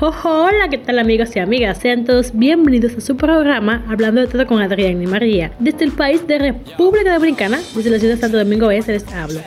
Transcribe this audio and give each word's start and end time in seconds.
hola, 0.00 0.68
¿qué 0.70 0.76
tal 0.76 0.98
amigos 0.98 1.34
y 1.36 1.38
amigas? 1.38 1.78
Sean 1.78 2.04
todos 2.04 2.32
bienvenidos 2.34 2.96
a 2.96 3.00
su 3.00 3.16
programa 3.16 3.82
Hablando 3.88 4.20
de 4.20 4.26
todo 4.26 4.46
con 4.46 4.60
Adrián 4.60 5.02
y 5.02 5.06
María. 5.06 5.52
Desde 5.58 5.86
el 5.86 5.92
país 5.92 6.26
de 6.26 6.38
República 6.38 7.14
Dominicana, 7.14 7.58
desde 7.74 7.90
la 7.90 7.98
ciudad 7.98 8.14
de 8.14 8.20
Santo 8.20 8.36
Domingo 8.36 8.70
Este 8.70 8.92
les 8.92 9.10
hablo. 9.12 9.40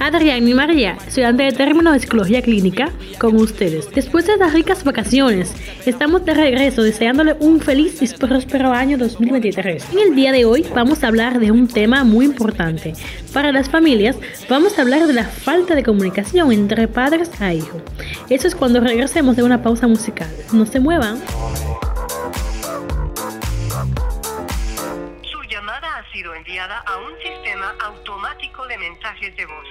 Adrián 0.00 0.48
y 0.48 0.54
María, 0.54 0.96
estudiante 1.06 1.42
de 1.42 1.52
término 1.52 1.92
de 1.92 2.00
psicología 2.00 2.40
clínica, 2.40 2.90
con 3.18 3.36
ustedes. 3.36 3.90
Después 3.94 4.26
de 4.26 4.38
las 4.38 4.54
ricas 4.54 4.82
vacaciones, 4.82 5.54
estamos 5.84 6.24
de 6.24 6.32
regreso 6.32 6.82
deseándole 6.82 7.36
un 7.38 7.60
feliz 7.60 8.00
y 8.00 8.08
próspero 8.08 8.72
año 8.72 8.96
2023. 8.96 9.92
En 9.92 9.98
el 9.98 10.16
día 10.16 10.32
de 10.32 10.46
hoy 10.46 10.64
vamos 10.74 11.04
a 11.04 11.08
hablar 11.08 11.38
de 11.38 11.50
un 11.50 11.68
tema 11.68 12.02
muy 12.02 12.24
importante. 12.24 12.94
Para 13.34 13.52
las 13.52 13.68
familias, 13.68 14.16
vamos 14.48 14.78
a 14.78 14.82
hablar 14.82 15.06
de 15.06 15.12
la 15.12 15.24
falta 15.24 15.74
de 15.74 15.82
comunicación 15.82 16.50
entre 16.50 16.88
padres 16.88 17.30
a 17.38 17.52
hijos. 17.52 17.82
Eso 18.30 18.48
es 18.48 18.54
cuando 18.54 18.80
regresemos 18.80 19.36
de 19.36 19.42
una 19.42 19.62
pausa 19.62 19.86
musical. 19.86 20.30
No 20.50 20.64
se 20.64 20.80
muevan. 20.80 21.18
Enviada 26.28 26.78
a 26.86 26.98
un 26.98 27.12
sistema 27.22 27.74
automático 27.82 28.66
de 28.66 28.76
mensajes 28.78 29.34
de 29.36 29.46
voz. 29.46 29.66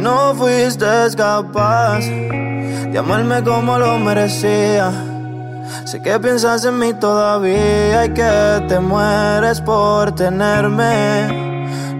No 0.00 0.34
fuiste 0.34 0.86
capaz 1.16 2.00
de 2.00 2.98
amarme 2.98 3.44
como 3.44 3.78
lo 3.78 3.98
merecía. 3.98 4.90
Sé 5.84 6.00
que 6.00 6.18
piensas 6.18 6.64
en 6.64 6.78
mí 6.78 6.94
todavía 6.94 8.06
y 8.06 8.14
que 8.14 8.64
te 8.68 8.80
mueres 8.80 9.60
por 9.60 10.14
tenerme. 10.14 11.47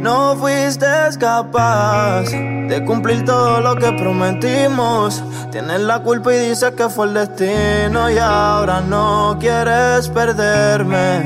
No 0.00 0.36
fuiste 0.36 0.86
capaz 1.18 2.30
de 2.30 2.84
cumplir 2.84 3.24
todo 3.24 3.60
lo 3.60 3.74
que 3.74 3.90
prometimos. 3.92 5.22
Tienes 5.50 5.80
la 5.80 6.00
culpa 6.02 6.32
y 6.32 6.50
dices 6.50 6.72
que 6.72 6.88
fue 6.88 7.06
el 7.06 7.14
destino 7.14 8.08
y 8.08 8.18
ahora 8.18 8.80
no 8.80 9.36
quieres 9.40 10.08
perderme. 10.08 11.24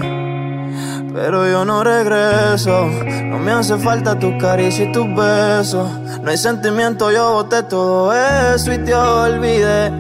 Pero 1.13 1.47
yo 1.47 1.67
no 1.67 1.85
regreso, 1.85 2.87
no 3.25 3.39
me 3.39 3.53
hace 3.53 3.77
falta 3.77 4.19
tu 4.19 4.39
caricia 4.39 4.87
y 4.87 4.93
tus 4.93 5.07
besos. 5.15 5.91
No 6.23 6.31
hay 6.31 6.39
sentimiento, 6.39 7.13
yo 7.13 7.33
boté 7.35 7.63
todo 7.65 8.15
eso 8.15 8.73
y 8.73 8.79
te 8.79 8.95
olvidé. 8.95 9.93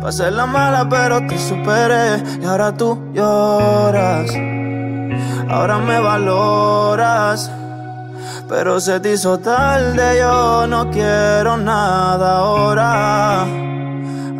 Pasé 0.00 0.30
la 0.30 0.46
mala, 0.46 0.88
pero 0.88 1.26
te 1.26 1.36
superé. 1.38 2.22
Y 2.40 2.46
ahora 2.46 2.74
tú 2.74 2.98
lloras. 3.12 4.30
Ahora 5.50 5.78
me 5.78 6.00
valoras. 6.00 7.50
Pero 8.50 8.78
se 8.80 8.98
te 8.98 9.12
hizo 9.12 9.38
tarde, 9.38 10.18
yo 10.18 10.66
no 10.66 10.90
quiero 10.90 11.56
nada 11.56 12.38
ahora. 12.38 13.46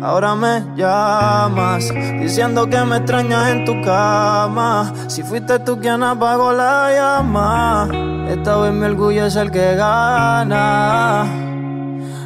Ahora 0.03 0.35
me 0.35 0.65
llamas, 0.75 1.89
diciendo 2.19 2.69
que 2.69 2.83
me 2.83 2.97
extrañas 2.97 3.51
en 3.51 3.63
tu 3.63 3.81
cama. 3.81 4.91
Si 5.07 5.23
fuiste 5.23 5.59
tú 5.59 5.79
quien 5.79 6.03
apagó 6.03 6.51
la 6.51 6.91
llama, 6.91 7.87
esta 8.27 8.57
vez 8.57 8.73
mi 8.73 8.85
orgullo 8.85 9.27
es 9.27 9.37
el 9.37 9.49
que 9.49 9.75
gana. 9.75 11.21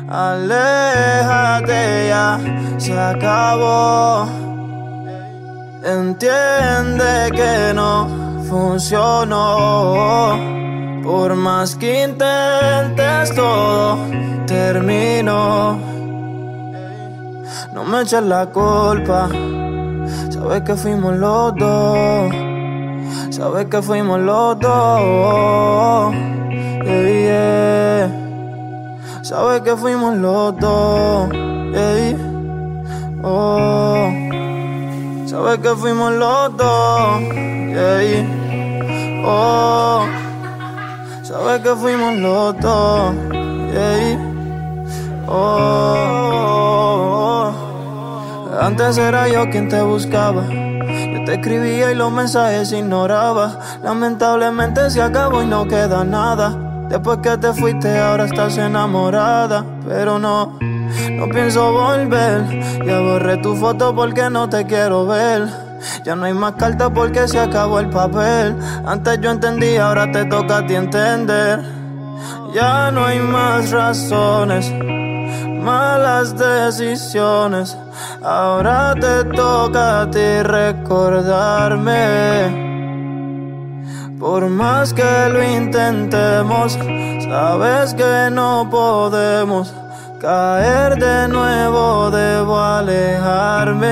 Aléjate 0.09 2.08
ya, 2.08 2.39
se 2.78 3.00
acabó. 3.00 4.28
Entiende 5.83 7.30
que 7.31 7.73
no 7.75 8.08
funcionó. 8.50 10.65
Por 11.06 11.36
más 11.36 11.75
que 11.75 12.03
intentes 12.03 13.35
todo, 13.35 14.00
termino. 14.47 15.78
No 17.74 17.84
me 17.84 18.02
eches 18.02 18.24
la 18.24 18.47
culpa. 18.47 19.30
Sabes 20.31 20.62
que 20.63 20.75
fuimos 20.75 21.16
los 21.16 21.56
dos. 21.57 22.34
Sabes 23.30 23.68
que 23.68 23.81
fuimos 23.84 24.19
los 24.19 24.59
dos. 24.59 26.16
Yeah. 26.85 28.09
Sabes 29.22 29.62
que 29.62 29.75
fuimos 29.78 30.18
los 30.18 30.57
dos. 30.57 31.30
Yeah. 31.31 32.18
Oh. 33.22 34.09
Sabes 35.28 35.59
que 35.59 35.75
fuimos 35.75 36.13
los 36.13 36.57
dos. 36.57 37.22
Oh. 39.28 40.25
Sabes 41.35 41.59
que 41.63 41.75
fuimos 41.75 42.16
los 42.16 42.57
dos. 42.62 43.13
Yeah. 43.73 44.18
Oh. 45.28 46.31
Antes 48.62 48.97
era 48.97 49.28
yo 49.28 49.50
quien 49.50 49.68
te 49.68 49.81
buscaba. 49.81 50.44
Yo 50.47 51.25
te 51.25 51.34
escribía 51.34 51.91
y 51.91 51.95
los 51.95 52.09
mensajes 52.09 52.72
ignoraba. 52.72 53.59
Lamentablemente 53.84 54.90
se 54.90 55.01
acabó 55.01 55.44
y 55.44 55.45
no 55.45 55.68
queda 55.68 56.06
nada. 56.06 56.88
Después 56.88 57.18
que 57.18 57.38
te 57.38 57.51
fuiste, 57.51 58.00
ahora 58.00 58.24
estás 58.25 58.57
enamorada. 58.57 59.66
Pero 59.85 60.18
no, 60.18 60.57
no 60.62 61.28
pienso 61.34 61.69
volver. 61.74 62.45
Ya 62.85 63.01
borré 63.01 63.35
tu 63.38 63.57
foto 63.57 63.94
porque 63.94 64.29
no 64.29 64.47
te 64.47 64.66
quiero 64.66 65.06
ver. 65.06 65.65
Ya 66.03 66.16
no 66.16 66.25
hay 66.25 66.34
más 66.34 66.53
cartas 66.53 66.91
porque 66.94 67.28
se 67.28 67.40
acabó 67.40 67.80
el 67.80 67.90
papel. 67.90 68.56
Antes 68.86 69.19
yo 69.22 69.31
entendía, 69.31 69.88
ahora 69.88 70.12
te 70.12 70.25
toca 70.25 70.58
a 70.58 70.66
ti 70.66 70.75
entender. 70.75 71.62
Ya 72.53 72.91
no 72.91 73.06
hay 73.06 73.19
más 73.19 73.72
razones, 73.72 74.72
malas 75.62 76.38
decisiones. 76.38 77.78
Ahora 78.24 78.94
te 78.96 79.25
toca 79.25 80.02
a 80.02 80.09
ti 80.09 80.41
recordarme. 80.44 81.94
Por 84.19 84.47
más 84.50 84.94
que 84.94 85.30
lo 85.30 85.44
intentemos, 85.44 86.80
sabes 87.30 87.94
que 87.94 88.30
no 88.31 88.68
podemos 88.72 89.74
caer 90.22 90.96
de 90.96 91.28
nuevo, 91.28 92.09
debo 92.09 92.57
alejarme. 92.59 93.86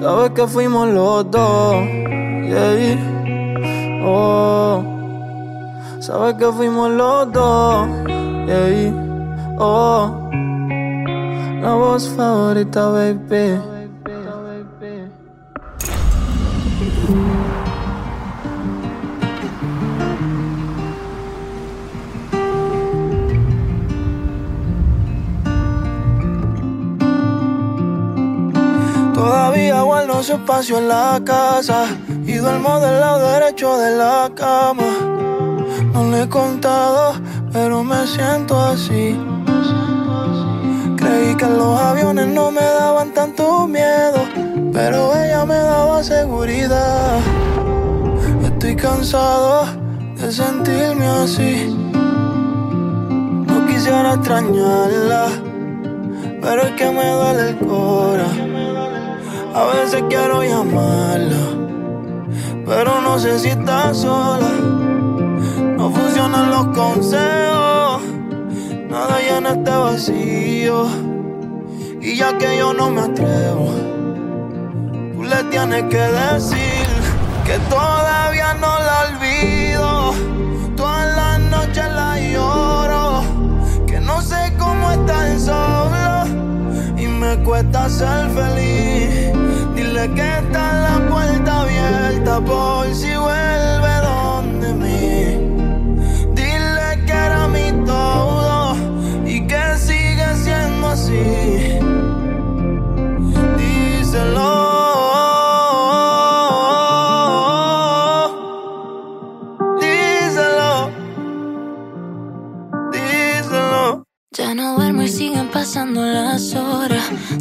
Sabes 0.00 0.30
que 0.30 0.46
fuimos 0.46 0.88
los 0.88 1.30
dos, 1.30 1.74
yeah. 2.48 2.96
Oh, 4.02 4.82
sabes 6.00 6.34
que 6.36 6.50
fuimos 6.52 6.90
los 6.90 7.30
dos, 7.30 7.86
yeah. 8.46 8.92
Oh, 9.58 10.30
la 11.60 11.74
voz 11.74 12.08
favorita, 12.16 12.88
baby. 12.88 13.69
Todavía 29.20 29.82
guardo 29.82 30.22
su 30.22 30.32
espacio 30.32 30.78
en 30.78 30.88
la 30.88 31.20
casa 31.22 31.84
y 32.24 32.36
duermo 32.36 32.80
del 32.80 33.00
lado 33.00 33.32
derecho 33.32 33.76
de 33.76 33.94
la 33.94 34.30
cama. 34.34 34.90
No 35.92 36.10
le 36.10 36.22
he 36.22 36.28
contado, 36.30 37.20
pero 37.52 37.84
me 37.84 38.06
siento 38.06 38.58
así. 38.58 39.20
Creí 40.96 41.36
que 41.36 41.44
los 41.44 41.78
aviones 41.78 42.28
no 42.28 42.50
me 42.50 42.62
daban 42.62 43.12
tanto 43.12 43.66
miedo, 43.66 44.20
pero 44.72 45.14
ella 45.14 45.44
me 45.44 45.58
daba 45.58 46.02
seguridad. 46.02 47.18
Estoy 48.42 48.74
cansado 48.74 49.66
de 50.16 50.32
sentirme 50.32 51.06
así. 51.06 51.76
No 53.48 53.66
quisiera 53.66 54.14
extrañarla, 54.14 55.26
pero 56.40 56.62
es 56.62 56.72
que 56.72 56.90
me 56.90 57.10
duele 57.10 57.50
el 57.50 57.58
corazón. 57.58 58.49
A 59.52 59.64
veces 59.64 60.04
quiero 60.08 60.44
llamarla, 60.44 61.44
pero 62.64 63.00
no 63.00 63.18
sé 63.18 63.36
si 63.40 63.48
está 63.48 63.92
sola. 63.92 64.48
No 65.76 65.90
funcionan 65.90 66.50
los 66.50 66.66
consejos, 66.68 68.02
nada 68.88 69.18
llena 69.20 69.50
este 69.50 69.70
vacío. 69.70 70.86
Y 72.00 72.16
ya 72.16 72.38
que 72.38 72.58
yo 72.58 72.72
no 72.72 72.90
me 72.90 73.00
atrevo, 73.00 73.70
tú 75.14 75.24
le 75.24 75.42
tienes 75.50 75.82
que 75.84 75.98
decir 75.98 76.86
que 77.44 77.58
todavía 77.68 78.54
no 78.54 78.78
la 78.78 79.04
olvido. 79.08 80.14
Todas 80.76 81.16
las 81.16 81.40
noches 81.40 81.92
la 81.92 82.20
lloro, 82.20 83.22
que 83.86 84.00
no 84.00 84.22
sé 84.22 84.54
cómo 84.58 84.92
estar 84.92 85.38
solo 85.40 85.90
y 86.96 87.06
me 87.08 87.36
cuesta 87.42 87.88
ser 87.88 88.30
feliz. 88.30 89.19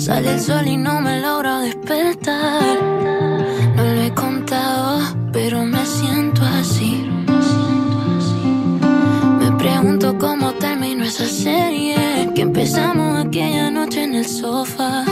Sale 0.09 0.31
el 0.31 0.39
sol 0.41 0.67
y 0.67 0.75
no 0.75 1.01
me 1.01 1.21
logro 1.21 1.59
despertar. 1.59 2.81
No 3.75 3.83
lo 3.83 4.01
he 4.01 4.11
contado, 4.11 5.01
pero 5.31 5.63
me 5.63 5.85
siento 5.85 6.41
así. 6.41 7.07
Me 9.39 9.51
pregunto 9.59 10.17
cómo 10.17 10.53
terminó 10.53 11.03
esa 11.03 11.27
serie 11.27 12.27
que 12.33 12.41
empezamos 12.41 13.23
aquella 13.23 13.69
noche 13.69 14.05
en 14.05 14.15
el 14.15 14.25
sofá. 14.25 15.05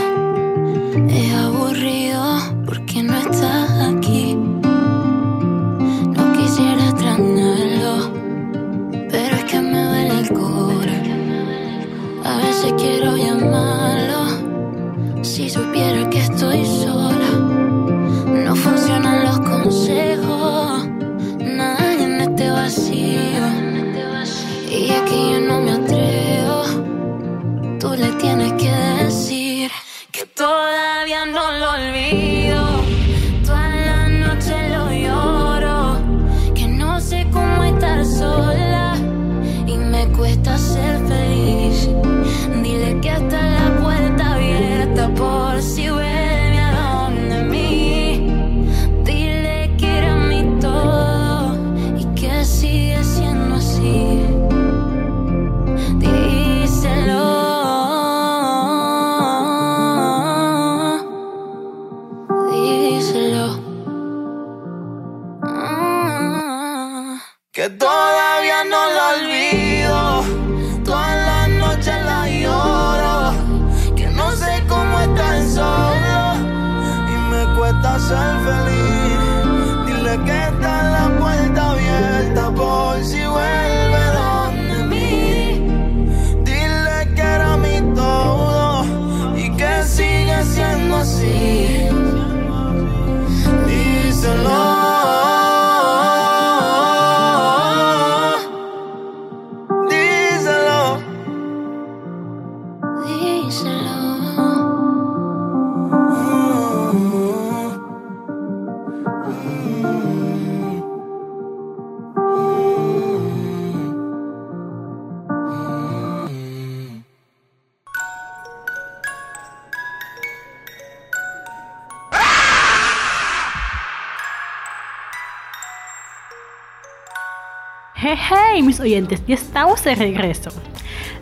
Oyentes, 128.88 129.22
ya 129.26 129.34
estamos 129.34 129.84
de 129.84 129.94
regreso. 129.94 130.50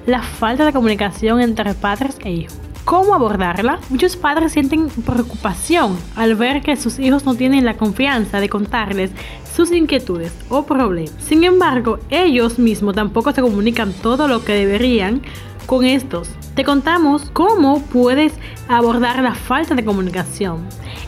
La 0.07 0.23
falta 0.23 0.65
de 0.65 0.73
comunicación 0.73 1.41
entre 1.41 1.75
padres 1.75 2.17
e 2.25 2.31
hijos. 2.31 2.57
¿Cómo 2.85 3.15
abordarla? 3.15 3.81
Muchos 3.91 4.17
padres 4.17 4.53
sienten 4.53 4.89
preocupación 4.89 5.99
al 6.15 6.37
ver 6.37 6.63
que 6.63 6.77
sus 6.77 7.01
hijos 7.01 7.25
no 7.25 7.35
tienen 7.35 7.65
la 7.65 7.75
confianza 7.75 8.39
de 8.39 8.49
contarles 8.49 9.11
sus 9.57 9.73
inquietudes 9.73 10.33
o 10.51 10.65
problemas. 10.67 11.15
Sin 11.19 11.43
embargo, 11.43 11.99
ellos 12.11 12.59
mismos 12.59 12.95
tampoco 12.95 13.33
se 13.33 13.41
comunican 13.41 13.95
todo 14.03 14.29
lo 14.29 14.45
que 14.45 14.53
deberían 14.53 15.23
con 15.65 15.85
estos. 15.85 16.29
Te 16.55 16.63
contamos 16.63 17.31
cómo 17.33 17.81
puedes 17.83 18.35
abordar 18.69 19.23
la 19.23 19.35
falta 19.35 19.75
de 19.75 19.85
comunicación 19.85 20.59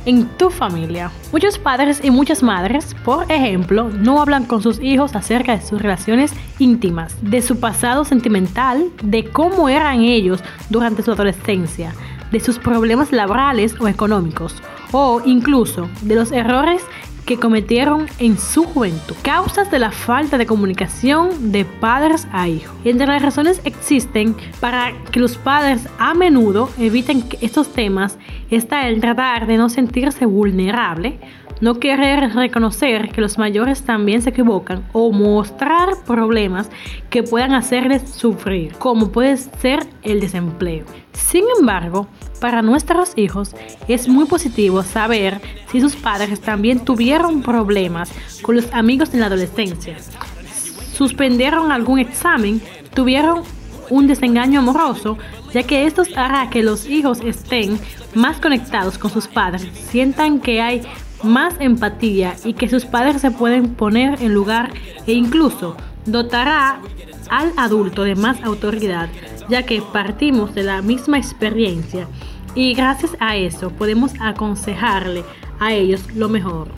en 0.06 0.26
tu 0.38 0.48
familia. 0.48 1.10
Muchos 1.30 1.58
padres 1.58 2.00
y 2.02 2.10
muchas 2.10 2.42
madres, 2.42 2.96
por 3.04 3.30
ejemplo, 3.30 3.90
no 3.90 4.20
hablan 4.22 4.46
con 4.46 4.62
sus 4.62 4.80
hijos 4.80 5.14
acerca 5.14 5.56
de 5.56 5.64
sus 5.64 5.80
relaciones 5.80 6.32
íntimas, 6.58 7.14
de 7.20 7.42
su 7.42 7.60
pasado 7.60 8.04
sentimental, 8.04 8.90
de 9.02 9.24
cómo 9.24 9.68
eran 9.68 10.00
ellos 10.00 10.42
durante 10.70 11.02
su 11.02 11.12
adolescencia, 11.12 11.94
de 12.30 12.40
sus 12.40 12.58
problemas 12.58 13.12
laborales 13.12 13.78
o 13.80 13.88
económicos, 13.88 14.54
o 14.92 15.20
incluso 15.24 15.88
de 16.02 16.14
los 16.14 16.32
errores 16.32 16.82
que 17.28 17.36
cometieron 17.36 18.06
en 18.18 18.38
su 18.38 18.64
juventud. 18.64 19.14
Causas 19.20 19.70
de 19.70 19.78
la 19.78 19.90
falta 19.90 20.38
de 20.38 20.46
comunicación 20.46 21.52
de 21.52 21.66
padres 21.66 22.26
a 22.32 22.48
hijos. 22.48 22.74
Entre 22.86 23.06
las 23.06 23.20
razones 23.20 23.60
existen 23.64 24.34
para 24.60 24.94
que 25.12 25.20
los 25.20 25.36
padres 25.36 25.86
a 25.98 26.14
menudo 26.14 26.70
eviten 26.78 27.22
estos 27.42 27.70
temas 27.74 28.16
está 28.50 28.88
el 28.88 29.02
tratar 29.02 29.46
de 29.46 29.58
no 29.58 29.68
sentirse 29.68 30.24
vulnerable, 30.24 31.18
no 31.60 31.78
querer 31.78 32.34
reconocer 32.34 33.10
que 33.10 33.20
los 33.20 33.38
mayores 33.38 33.82
también 33.82 34.22
se 34.22 34.30
equivocan 34.30 34.84
o 34.92 35.12
mostrar 35.12 35.90
problemas 36.06 36.70
que 37.10 37.22
puedan 37.22 37.52
hacerles 37.52 38.10
sufrir, 38.10 38.74
como 38.74 39.10
puede 39.10 39.36
ser 39.36 39.86
el 40.02 40.20
desempleo. 40.20 40.84
Sin 41.12 41.44
embargo, 41.58 42.06
para 42.40 42.62
nuestros 42.62 43.12
hijos 43.16 43.54
es 43.88 44.08
muy 44.08 44.26
positivo 44.26 44.82
saber 44.82 45.40
si 45.70 45.80
sus 45.80 45.96
padres 45.96 46.40
también 46.40 46.84
tuvieron 46.84 47.42
problemas 47.42 48.12
con 48.42 48.56
los 48.56 48.72
amigos 48.72 49.12
en 49.12 49.20
la 49.20 49.26
adolescencia, 49.26 49.96
suspendieron 50.92 51.72
algún 51.72 51.98
examen, 51.98 52.60
tuvieron 52.94 53.42
un 53.90 54.06
desengaño 54.06 54.60
amoroso, 54.60 55.16
ya 55.52 55.62
que 55.62 55.86
esto 55.86 56.02
hará 56.16 56.50
que 56.50 56.62
los 56.62 56.86
hijos 56.88 57.20
estén 57.24 57.78
más 58.14 58.38
conectados 58.40 58.98
con 58.98 59.10
sus 59.10 59.26
padres, 59.26 59.68
sientan 59.90 60.40
que 60.40 60.60
hay 60.60 60.82
más 61.22 61.54
empatía 61.60 62.36
y 62.44 62.54
que 62.54 62.68
sus 62.68 62.84
padres 62.84 63.20
se 63.20 63.30
pueden 63.30 63.74
poner 63.74 64.22
en 64.22 64.34
lugar 64.34 64.70
e 65.06 65.12
incluso 65.12 65.76
dotará 66.06 66.80
al 67.30 67.52
adulto 67.56 68.04
de 68.04 68.14
más 68.14 68.42
autoridad, 68.42 69.08
ya 69.48 69.64
que 69.64 69.82
partimos 69.82 70.54
de 70.54 70.62
la 70.62 70.82
misma 70.82 71.18
experiencia 71.18 72.06
y 72.54 72.74
gracias 72.74 73.16
a 73.20 73.36
eso 73.36 73.70
podemos 73.70 74.12
aconsejarle 74.20 75.24
a 75.60 75.72
ellos 75.72 76.02
lo 76.14 76.28
mejor. 76.28 76.68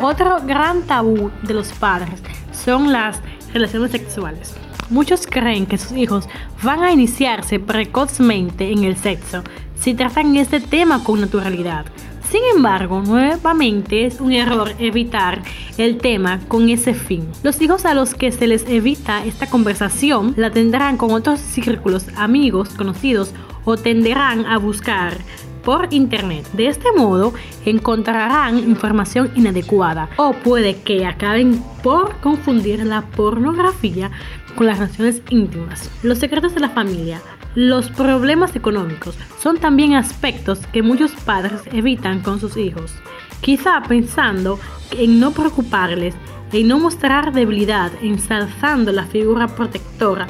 Otro 0.00 0.38
gran 0.46 0.82
tabú 0.82 1.30
de 1.42 1.54
los 1.54 1.72
padres 1.72 2.22
son 2.52 2.92
las 2.92 3.20
relaciones 3.52 3.90
sexuales. 3.90 4.54
Muchos 4.90 5.26
creen 5.26 5.66
que 5.66 5.76
sus 5.76 5.92
hijos 5.92 6.28
van 6.62 6.82
a 6.82 6.92
iniciarse 6.92 7.60
precozmente 7.60 8.70
en 8.72 8.84
el 8.84 8.96
sexo 8.96 9.42
si 9.80 9.94
tratan 9.94 10.36
este 10.36 10.60
tema 10.60 11.02
con 11.04 11.20
naturalidad. 11.20 11.86
Sin 12.30 12.42
embargo, 12.54 13.00
nuevamente 13.00 14.04
es 14.04 14.20
un 14.20 14.32
error 14.32 14.72
evitar 14.78 15.42
el 15.78 15.96
tema 15.96 16.40
con 16.46 16.68
ese 16.68 16.92
fin. 16.92 17.26
Los 17.42 17.60
hijos 17.62 17.86
a 17.86 17.94
los 17.94 18.14
que 18.14 18.32
se 18.32 18.46
les 18.46 18.68
evita 18.68 19.24
esta 19.24 19.48
conversación 19.48 20.34
la 20.36 20.50
tendrán 20.50 20.98
con 20.98 21.12
otros 21.12 21.40
círculos, 21.40 22.04
amigos, 22.16 22.68
conocidos 22.70 23.32
o 23.64 23.78
tenderán 23.78 24.44
a 24.44 24.58
buscar 24.58 25.16
por 25.64 25.88
internet. 25.90 26.46
De 26.52 26.68
este 26.68 26.92
modo 26.92 27.32
encontrarán 27.64 28.58
información 28.58 29.30
inadecuada 29.34 30.10
o 30.16 30.32
puede 30.32 30.82
que 30.82 31.06
acaben 31.06 31.62
por 31.82 32.16
confundir 32.20 32.84
la 32.84 33.02
pornografía 33.02 34.10
con 34.54 34.66
las 34.66 34.78
relaciones 34.78 35.22
íntimas. 35.30 35.90
Los 36.02 36.18
secretos 36.18 36.54
de 36.54 36.60
la 36.60 36.70
familia. 36.70 37.22
Los 37.54 37.90
problemas 37.90 38.54
económicos 38.54 39.18
son 39.40 39.58
también 39.58 39.94
aspectos 39.94 40.60
que 40.72 40.82
muchos 40.82 41.12
padres 41.12 41.62
evitan 41.72 42.20
con 42.20 42.40
sus 42.40 42.56
hijos, 42.56 42.94
quizá 43.40 43.82
pensando 43.88 44.58
en 44.92 45.18
no 45.18 45.32
preocuparles, 45.32 46.14
en 46.52 46.68
no 46.68 46.78
mostrar 46.78 47.32
debilidad, 47.32 47.90
ensalzando 48.02 48.92
la 48.92 49.04
figura 49.04 49.48
protectora 49.48 50.28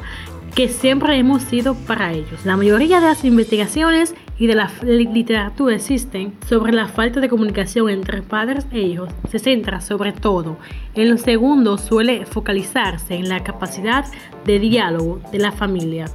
que 0.55 0.67
siempre 0.67 1.17
hemos 1.17 1.43
sido 1.43 1.75
para 1.75 2.11
ellos. 2.11 2.45
La 2.45 2.57
mayoría 2.57 2.99
de 2.99 3.07
las 3.07 3.23
investigaciones 3.23 4.15
y 4.37 4.47
de 4.47 4.55
la 4.55 4.71
literatura 4.83 5.75
existen 5.75 6.33
sobre 6.47 6.73
la 6.73 6.87
falta 6.87 7.19
de 7.19 7.29
comunicación 7.29 7.89
entre 7.89 8.21
padres 8.21 8.65
e 8.71 8.81
hijos. 8.81 9.09
Se 9.29 9.39
centra 9.39 9.81
sobre 9.81 10.11
todo 10.11 10.57
en 10.95 11.07
el 11.07 11.19
segundo 11.19 11.77
suele 11.77 12.25
focalizarse 12.25 13.15
en 13.15 13.29
la 13.29 13.43
capacidad 13.43 14.05
de 14.45 14.59
diálogo 14.59 15.21
de 15.31 15.39
la 15.39 15.51
familia, 15.51 16.05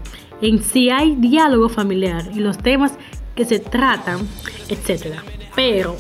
en 0.41 0.62
si 0.62 0.91
hay 0.91 1.17
diálogo 1.17 1.69
familiar 1.69 2.29
y 2.35 2.41
los 2.41 2.59
temas 2.59 2.93
que 3.35 3.45
se 3.45 3.59
tratan, 3.59 4.21
etc. 4.69 5.17
Pero, 5.55 5.97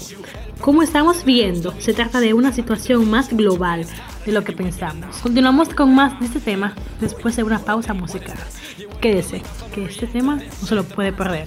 como 0.60 0.82
estamos 0.82 1.24
viendo, 1.24 1.74
se 1.78 1.94
trata 1.94 2.20
de 2.20 2.34
una 2.34 2.52
situación 2.52 3.08
más 3.10 3.34
global 3.34 3.86
de 4.24 4.32
lo 4.32 4.44
que 4.44 4.52
pensamos. 4.52 5.16
Continuamos 5.18 5.68
con 5.68 5.94
más 5.94 6.18
de 6.20 6.26
este 6.26 6.40
tema 6.40 6.74
después 7.00 7.36
de 7.36 7.42
una 7.42 7.58
pausa 7.58 7.94
musical. 7.94 8.38
Quédese, 9.00 9.42
que 9.74 9.84
este 9.84 10.06
tema 10.06 10.36
no 10.36 10.66
se 10.66 10.74
lo 10.74 10.84
puede 10.84 11.12
perder. 11.12 11.46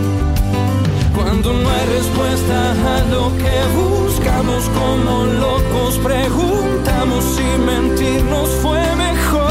Cuando 1.43 1.59
no 1.59 1.69
hay 1.71 1.85
respuesta 1.87 2.71
a 2.71 3.01
lo 3.05 3.35
que 3.35 3.63
buscamos 3.75 4.69
como 4.77 5.25
locos, 5.25 5.97
preguntamos 5.97 7.25
si 7.35 7.41
mentirnos 7.65 8.47
fue 8.61 8.95
mejor. 8.95 9.41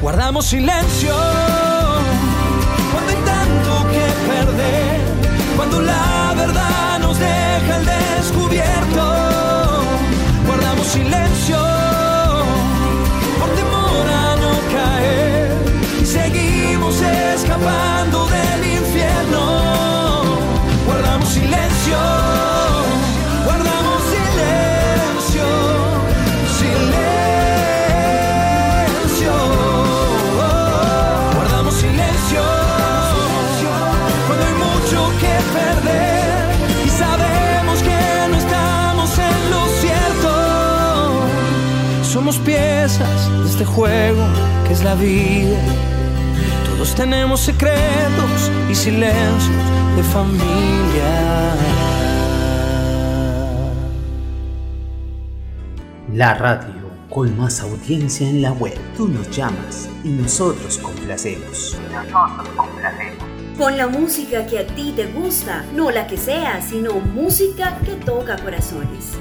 Guardamos 0.00 0.46
silencio 0.46 1.16
cuando 2.92 3.10
hay 3.10 3.16
tanto 3.24 3.90
que 3.90 4.06
perder, 4.30 5.00
cuando 5.56 5.80
la 5.80 6.32
verdad 6.36 7.00
nos 7.00 7.18
deja 7.18 7.74
al 7.74 7.84
descubierto. 7.84 7.93
Piezas 42.44 43.30
de 43.42 43.48
este 43.48 43.64
juego 43.64 44.24
que 44.66 44.72
es 44.72 44.84
la 44.84 44.94
vida. 44.94 45.58
Todos 46.66 46.94
tenemos 46.94 47.40
secretos 47.40 48.50
y 48.70 48.74
silencios 48.74 49.56
de 49.96 50.02
familia. 50.02 51.54
La 56.12 56.34
radio 56.34 56.84
con 57.08 57.36
más 57.38 57.60
audiencia 57.60 58.28
en 58.28 58.42
la 58.42 58.52
web. 58.52 58.76
Tú 58.96 59.08
nos 59.08 59.30
llamas 59.30 59.88
y 60.02 60.08
nosotros 60.08 60.78
complacemos. 60.78 61.78
Con 63.56 63.76
la 63.76 63.86
música 63.86 64.44
que 64.46 64.58
a 64.58 64.66
ti 64.66 64.92
te 64.96 65.06
gusta, 65.06 65.64
no 65.74 65.92
la 65.92 66.08
que 66.08 66.16
sea, 66.16 66.60
sino 66.60 66.94
música 66.94 67.78
que 67.84 67.92
toca 67.92 68.36
corazones. 68.36 69.16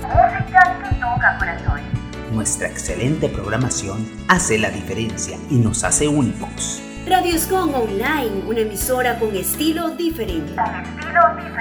Nuestra 2.33 2.67
excelente 2.67 3.29
programación 3.29 4.09
hace 4.27 4.57
la 4.57 4.71
diferencia 4.71 5.37
y 5.51 5.55
nos 5.57 5.83
hace 5.83 6.07
únicos. 6.07 6.81
Radio 7.05 7.35
Escon 7.35 7.75
Online, 7.75 8.43
una 8.47 8.61
emisora 8.61 9.19
con 9.19 9.35
estilo 9.35 9.91
diferente. 9.91 10.53
Hoy 10.59 11.11
volví 11.13 11.45
a 11.45 11.53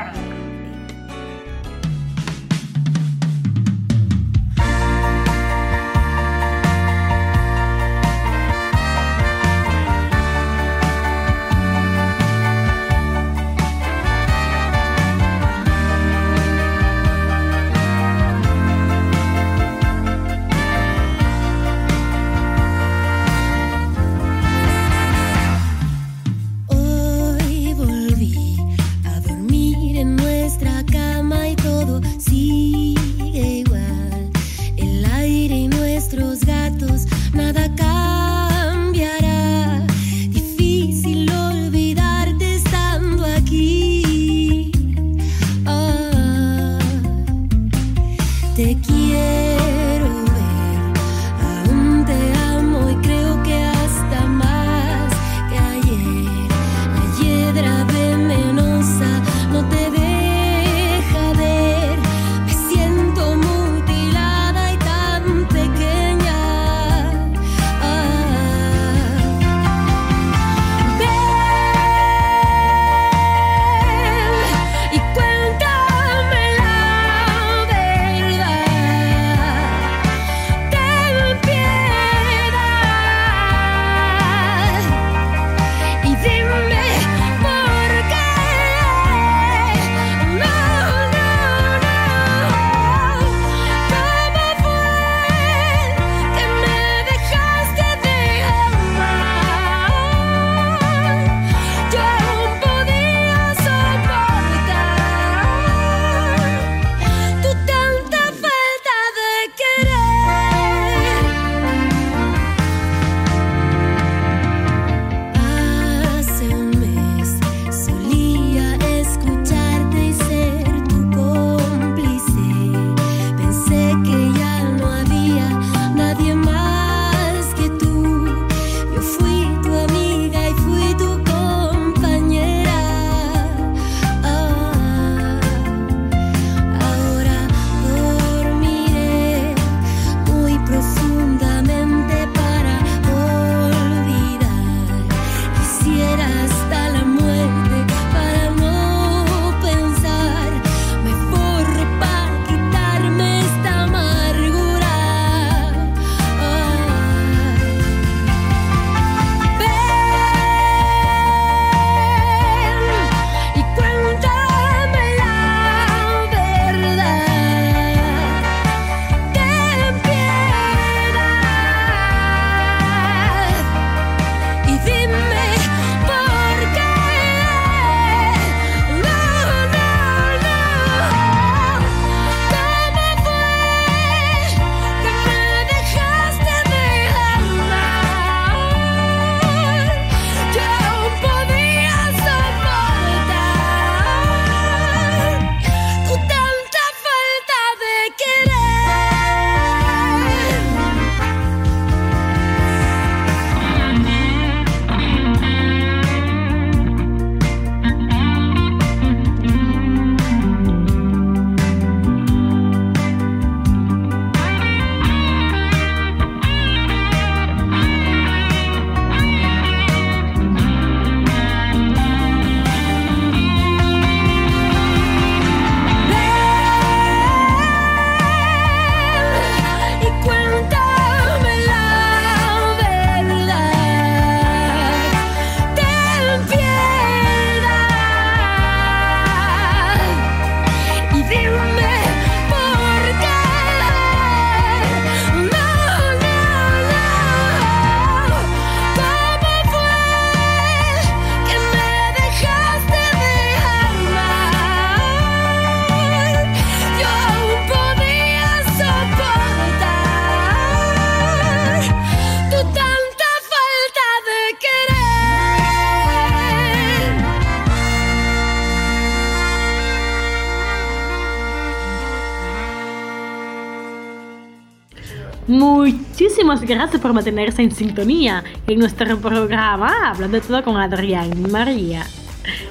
Gracias 276.66 277.00
por 277.00 277.12
mantenerse 277.12 277.60
en 277.60 277.72
sintonía 277.72 278.44
en 278.68 278.78
nuestro 278.78 279.18
programa 279.18 280.10
Hablando 280.10 280.38
de 280.38 280.46
todo 280.46 280.62
con 280.62 280.76
Adrián 280.76 281.30
y 281.36 281.50
María 281.50 282.06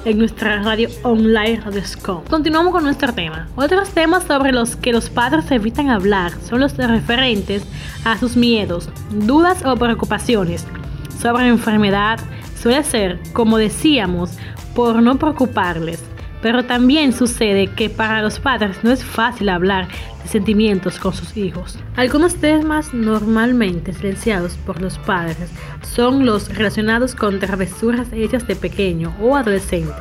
en 0.06 0.17
nuestra 0.17 0.63
radio 0.63 0.88
online 1.04 1.60
Radio 1.60 1.84
Scom. 1.84 2.23
Continuamos 2.30 2.71
con 2.71 2.84
nuestro 2.86 3.13
tema. 3.13 3.49
Otros 3.58 3.89
temas 3.89 4.23
sobre 4.23 4.54
los 4.54 4.77
que 4.77 4.93
los 4.93 5.10
padres 5.10 5.51
evitan 5.51 5.89
hablar 5.89 6.32
son 6.47 6.62
los 6.62 6.77
referentes 6.77 7.63
a 8.06 8.17
sus 8.17 8.38
miedos, 8.38 8.88
dudas 9.12 9.65
o 9.65 9.75
preocupaciones 9.75 10.65
sobre 11.21 11.47
enfermedad. 11.47 12.17
Suele 12.58 12.84
ser, 12.86 13.19
como 13.34 13.58
decíamos, 13.58 14.32
por 14.73 15.01
no 15.01 15.17
preocuparles. 15.17 16.01
Pero 16.41 16.63
también 16.65 17.13
sucede 17.13 17.67
que 17.67 17.89
para 17.89 18.21
los 18.21 18.39
padres 18.39 18.84
no 18.84 18.91
es 18.91 19.04
fácil 19.04 19.49
hablar 19.49 19.88
de 20.23 20.30
sentimientos 20.30 20.99
con 20.99 21.13
sus 21.13 21.38
hijos. 21.38 21.77
Algunos 21.95 22.36
temas 22.36 22.93
normalmente 22.93 23.93
silenciados 23.93 24.56
por 24.65 24.82
los 24.82 24.97
padres 24.97 25.51
son 25.84 26.25
los 26.25 26.49
relacionados 26.56 27.15
con 27.15 27.39
travesuras 27.39 28.08
hechas 28.12 28.47
de 28.47 28.56
pequeño 28.56 29.13
o 29.21 29.36
adolescente, 29.36 29.93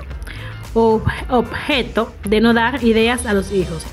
o 0.74 1.02
objeto 1.28 2.12
de 2.24 2.40
no 2.40 2.54
dar 2.54 2.82
ideas 2.82 3.26
a 3.26 3.34
los 3.34 3.52
hijos, 3.52 3.84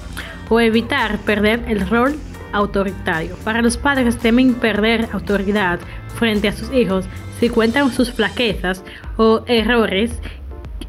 o 0.50 0.60
evitar 0.60 1.20
perder 1.20 1.64
el 1.68 1.88
rol 1.90 2.16
autoritario. 2.54 3.36
Para 3.44 3.62
los 3.62 3.78
padres 3.78 4.18
temen 4.18 4.54
perder 4.54 5.10
autoridad 5.12 5.80
frente 6.16 6.48
a 6.48 6.54
sus 6.54 6.72
hijos 6.74 7.06
si 7.40 7.50
cuentan 7.50 7.92
sus 7.92 8.12
flaquezas 8.12 8.84
o 9.18 9.44
errores 9.48 10.12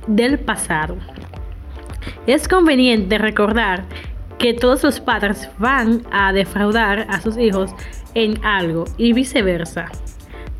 del 0.07 0.38
pasado. 0.38 0.97
Es 2.27 2.49
conveniente 2.49 3.18
recordar 3.18 3.85
que 4.38 4.55
todos 4.55 4.83
los 4.85 5.01
padres 5.01 5.49
van 5.59 6.03
a 6.11 6.33
defraudar 6.33 7.07
a 7.09 7.21
sus 7.21 7.37
hijos 7.38 7.71
en 8.14 8.44
algo 8.44 8.85
y 8.97 9.12
viceversa. 9.12 9.90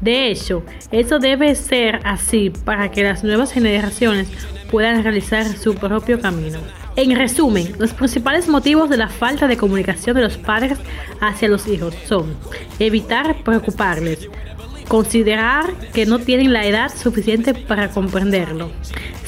De 0.01 0.31
hecho, 0.31 0.63
eso 0.93 1.19
debe 1.19 1.55
ser 1.55 2.01
así 2.05 2.51
para 2.51 2.91
que 2.91 3.03
las 3.03 3.25
nuevas 3.25 3.53
generaciones 3.53 4.29
puedan 4.71 5.03
realizar 5.03 5.45
su 5.45 5.75
propio 5.75 6.21
camino. 6.21 6.59
En 6.95 7.17
resumen, 7.17 7.73
los 7.79 7.95
principales 7.95 8.49
motivos 8.49 8.91
de 8.91 8.97
la 8.97 9.09
falta 9.09 9.47
de 9.47 9.57
comunicación 9.57 10.17
de 10.17 10.23
los 10.23 10.37
padres 10.37 10.79
hacia 11.21 11.49
los 11.49 11.67
hijos 11.69 11.95
son 12.07 12.35
evitar 12.79 13.37
preocuparles, 13.45 14.29
considerar 14.89 15.73
que 15.93 16.07
no 16.07 16.19
tienen 16.19 16.53
la 16.53 16.67
edad 16.67 16.91
suficiente 16.95 17.55
para 17.55 17.91
comprenderlo, 17.91 18.71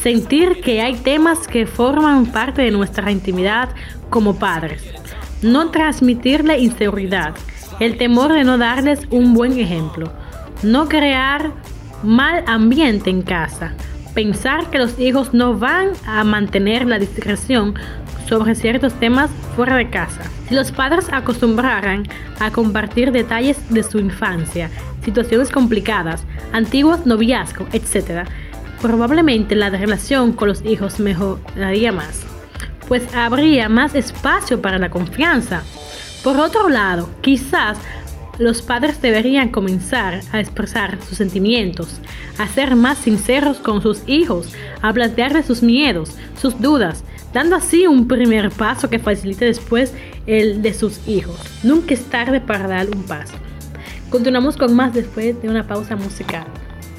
sentir 0.02 0.60
que 0.62 0.80
hay 0.80 0.96
temas 0.96 1.46
que 1.46 1.66
forman 1.66 2.26
parte 2.26 2.62
de 2.62 2.70
nuestra 2.70 3.12
intimidad 3.12 3.68
como 4.08 4.38
padres, 4.38 4.82
no 5.42 5.70
transmitirle 5.70 6.58
inseguridad, 6.58 7.34
el 7.78 7.96
temor 7.96 8.32
de 8.32 8.44
no 8.44 8.58
darles 8.58 9.00
un 9.10 9.34
buen 9.34 9.58
ejemplo, 9.58 10.12
no 10.62 10.88
crear 10.88 11.52
mal 12.02 12.42
ambiente 12.46 13.10
en 13.10 13.22
casa, 13.22 13.74
pensar 14.14 14.70
que 14.70 14.78
los 14.78 14.98
hijos 14.98 15.32
no 15.34 15.58
van 15.58 15.90
a 16.06 16.24
mantener 16.24 16.86
la 16.86 16.98
discreción 16.98 17.74
sobre 18.28 18.54
ciertos 18.54 18.94
temas 18.94 19.30
fuera 19.56 19.76
de 19.76 19.90
casa. 19.90 20.22
Si 20.48 20.54
los 20.54 20.72
padres 20.72 21.08
acostumbraran 21.12 22.04
a 22.38 22.50
compartir 22.50 23.12
detalles 23.12 23.58
de 23.70 23.82
su 23.82 23.98
infancia, 23.98 24.70
situaciones 25.04 25.50
complicadas, 25.50 26.24
antiguos 26.52 27.06
noviazgos, 27.06 27.68
etc., 27.72 28.28
probablemente 28.80 29.54
la 29.54 29.70
relación 29.70 30.32
con 30.32 30.48
los 30.48 30.64
hijos 30.64 31.00
mejoraría 31.00 31.92
más, 31.92 32.22
pues 32.88 33.14
habría 33.14 33.68
más 33.68 33.94
espacio 33.94 34.60
para 34.60 34.78
la 34.78 34.90
confianza. 34.90 35.62
Por 36.24 36.38
otro 36.38 36.68
lado, 36.68 37.08
quizás 37.20 37.78
los 38.38 38.62
padres 38.62 39.02
deberían 39.02 39.50
comenzar 39.50 40.20
a 40.32 40.40
expresar 40.40 40.98
sus 41.06 41.18
sentimientos, 41.18 42.00
a 42.38 42.48
ser 42.48 42.74
más 42.74 42.98
sinceros 42.98 43.58
con 43.58 43.82
sus 43.82 44.02
hijos, 44.06 44.54
a 44.80 44.92
plantearles 44.92 45.46
sus 45.46 45.62
miedos, 45.62 46.16
sus 46.40 46.58
dudas, 46.60 47.04
dando 47.34 47.56
así 47.56 47.86
un 47.86 48.08
primer 48.08 48.50
paso 48.50 48.88
que 48.88 48.98
facilite 48.98 49.44
después 49.44 49.94
el 50.26 50.62
de 50.62 50.72
sus 50.72 51.06
hijos. 51.06 51.38
Nunca 51.62 51.94
es 51.94 52.04
tarde 52.06 52.40
para 52.40 52.66
dar 52.66 52.88
un 52.88 53.02
paso. 53.02 53.34
Continuamos 54.10 54.56
con 54.56 54.74
más 54.74 54.92
después 54.92 55.40
de 55.40 55.48
una 55.48 55.66
pausa 55.66 55.94
musical. 55.94 56.44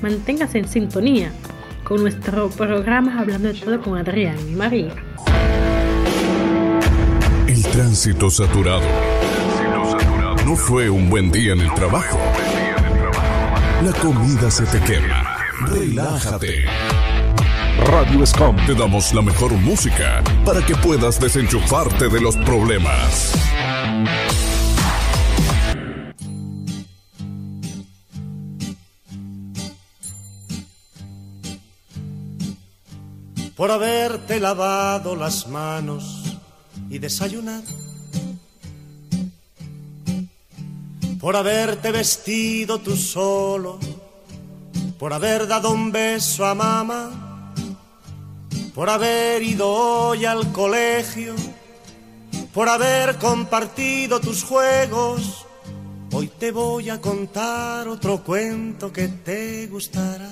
Manténgase 0.02 0.60
en 0.60 0.68
sintonía 0.70 1.34
con 1.84 2.02
nuestro 2.02 2.50
programa 2.50 3.20
Hablando 3.20 3.50
de 3.50 3.60
todo 3.60 3.82
con 3.82 3.98
Adrián 3.98 4.38
y 4.50 4.56
María. 4.56 4.96
El 7.48 7.64
tránsito 7.64 8.30
saturado. 8.30 8.88
No 10.46 10.56
fue 10.56 10.90
un 10.90 11.10
buen 11.10 11.32
día 11.32 11.52
en 11.52 11.60
el 11.60 11.74
trabajo. 11.74 12.18
La 13.84 13.92
comida 14.02 14.50
se 14.50 14.64
te 14.66 14.80
quema. 14.80 15.38
Relájate. 15.68 16.66
Radio 17.88 18.26
Scom 18.26 18.56
te 18.66 18.74
damos 18.74 19.14
la 19.14 19.22
mejor 19.22 19.52
música 19.54 20.24
para 20.46 20.66
que 20.66 20.76
puedas 20.76 21.20
desenchufarte 21.20 22.08
de 22.08 22.22
los 22.22 22.38
problemas. 22.38 23.34
Por 33.62 33.70
haberte 33.70 34.40
lavado 34.40 35.16
las 35.16 35.46
manos 35.46 36.24
y 36.90 36.98
desayunado, 36.98 37.68
por 41.20 41.36
haberte 41.36 41.92
vestido 41.92 42.80
tú 42.80 42.98
solo, 42.98 43.78
por 44.98 45.14
haber 45.14 45.46
dado 45.46 45.70
un 45.70 45.92
beso 45.92 46.44
a 46.44 46.56
mamá, 46.56 47.54
por 48.74 48.90
haber 48.90 49.44
ido 49.44 49.70
hoy 49.70 50.26
al 50.26 50.52
colegio, 50.52 51.36
por 52.56 52.68
haber 52.68 53.18
compartido 53.18 54.20
tus 54.20 54.44
juegos. 54.44 55.46
Hoy 56.14 56.32
te 56.40 56.52
voy 56.52 56.90
a 56.90 57.00
contar 57.00 57.88
otro 57.88 58.24
cuento 58.24 58.92
que 58.92 59.08
te 59.08 59.68
gustará. 59.68 60.32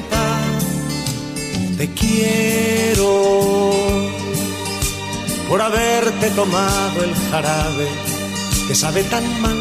te 1.81 1.89
quiero 1.93 3.71
por 5.49 5.59
haberte 5.59 6.29
tomado 6.29 7.03
el 7.03 7.15
jarabe 7.31 7.87
que 8.67 8.75
sabe 8.75 9.03
tan 9.05 9.23
mal, 9.41 9.57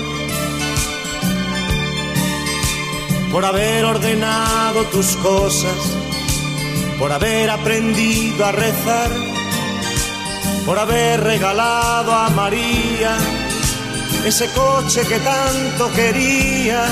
por 3.32 3.42
haber 3.46 3.86
ordenado 3.86 4.84
tus 4.92 5.16
cosas, 5.16 5.78
por 6.98 7.10
haber 7.10 7.48
aprendido 7.48 8.44
a 8.44 8.52
rezar, 8.52 9.10
por 10.66 10.78
haber 10.78 11.22
regalado 11.22 12.12
a 12.12 12.28
María 12.28 13.16
ese 14.26 14.46
coche 14.52 15.06
que 15.08 15.18
tanto 15.20 15.90
querías. 15.92 16.90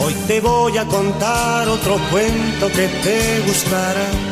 Hoy 0.00 0.14
te 0.26 0.40
voy 0.40 0.76
a 0.78 0.84
contar 0.86 1.68
otro 1.68 1.96
cuento 2.10 2.66
que 2.72 2.88
te 2.88 3.40
gustará 3.46 4.31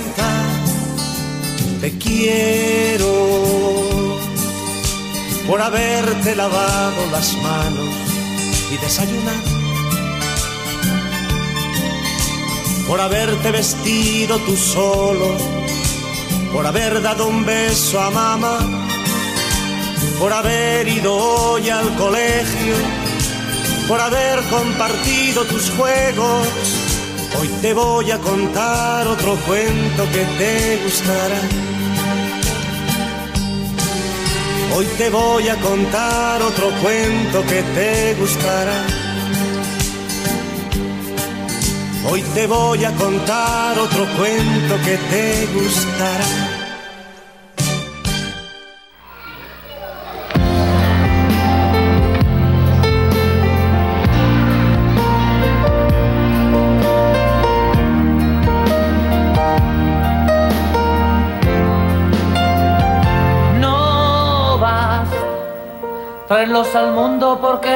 te 1.81 1.97
quiero 1.97 3.09
por 5.47 5.59
haberte 5.59 6.35
lavado 6.35 7.07
las 7.11 7.35
manos 7.37 7.89
y 8.71 8.77
desayunado, 8.77 9.49
por 12.87 13.01
haberte 13.01 13.49
vestido 13.49 14.37
tú 14.39 14.55
solo, 14.55 15.35
por 16.53 16.67
haber 16.67 17.01
dado 17.01 17.27
un 17.27 17.43
beso 17.45 17.99
a 17.99 18.11
mamá, 18.11 18.59
por 20.19 20.31
haber 20.31 20.87
ido 20.87 21.15
hoy 21.15 21.67
al 21.67 21.95
colegio, 21.95 22.75
por 23.87 23.99
haber 23.99 24.39
compartido 24.51 25.45
tus 25.45 25.71
juegos. 25.71 26.80
Hoy 27.41 27.47
te 27.59 27.73
voy 27.73 28.11
a 28.11 28.19
contar 28.19 29.07
otro 29.07 29.35
cuento 29.47 30.03
que 30.13 30.23
te 30.37 30.83
gustará. 30.83 31.41
Hoy 34.75 34.85
te 34.95 35.09
voy 35.09 35.49
a 35.49 35.55
contar 35.55 36.39
otro 36.43 36.69
cuento 36.83 37.41
que 37.47 37.63
te 37.63 38.13
gustará. 38.19 38.85
Hoy 42.11 42.21
te 42.35 42.45
voy 42.45 42.85
a 42.85 42.91
contar 42.91 43.79
otro 43.79 44.05
cuento 44.19 44.75
que 44.85 44.97
te 45.09 45.47
gustará. 45.47 46.50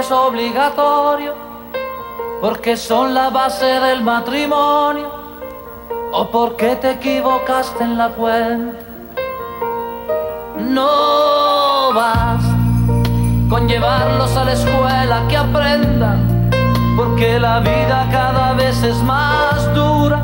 Es 0.05 0.11
obligatorio, 0.11 1.33
porque 2.39 2.77
son 2.77 3.15
la 3.15 3.31
base 3.31 3.65
del 3.65 4.03
matrimonio 4.03 5.09
o 6.13 6.27
porque 6.29 6.75
te 6.75 6.91
equivocaste 6.91 7.83
en 7.83 7.97
la 7.97 8.09
cuenta. 8.09 8.85
No 10.59 11.91
vas 11.93 12.43
con 13.49 13.67
llevarlos 13.67 14.35
a 14.37 14.43
la 14.45 14.53
escuela 14.53 15.23
que 15.27 15.37
aprendan, 15.37 16.51
porque 16.95 17.39
la 17.39 17.59
vida 17.61 18.07
cada 18.11 18.53
vez 18.53 18.83
es 18.83 18.97
más 18.97 19.73
dura, 19.73 20.21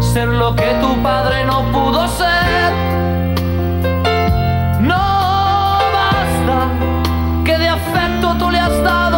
ser 0.00 0.28
lo 0.28 0.54
que 0.56 0.72
tu 0.80 1.02
padre 1.02 1.44
no 1.44 1.70
pudo 1.70 2.08
ser. 2.08 2.72
No 4.80 5.04
basta 5.98 6.58
que 7.44 7.58
de 7.58 7.68
afecto 7.68 8.34
tú 8.38 8.50
le 8.50 8.58
has 8.58 8.82
dado 8.82 9.17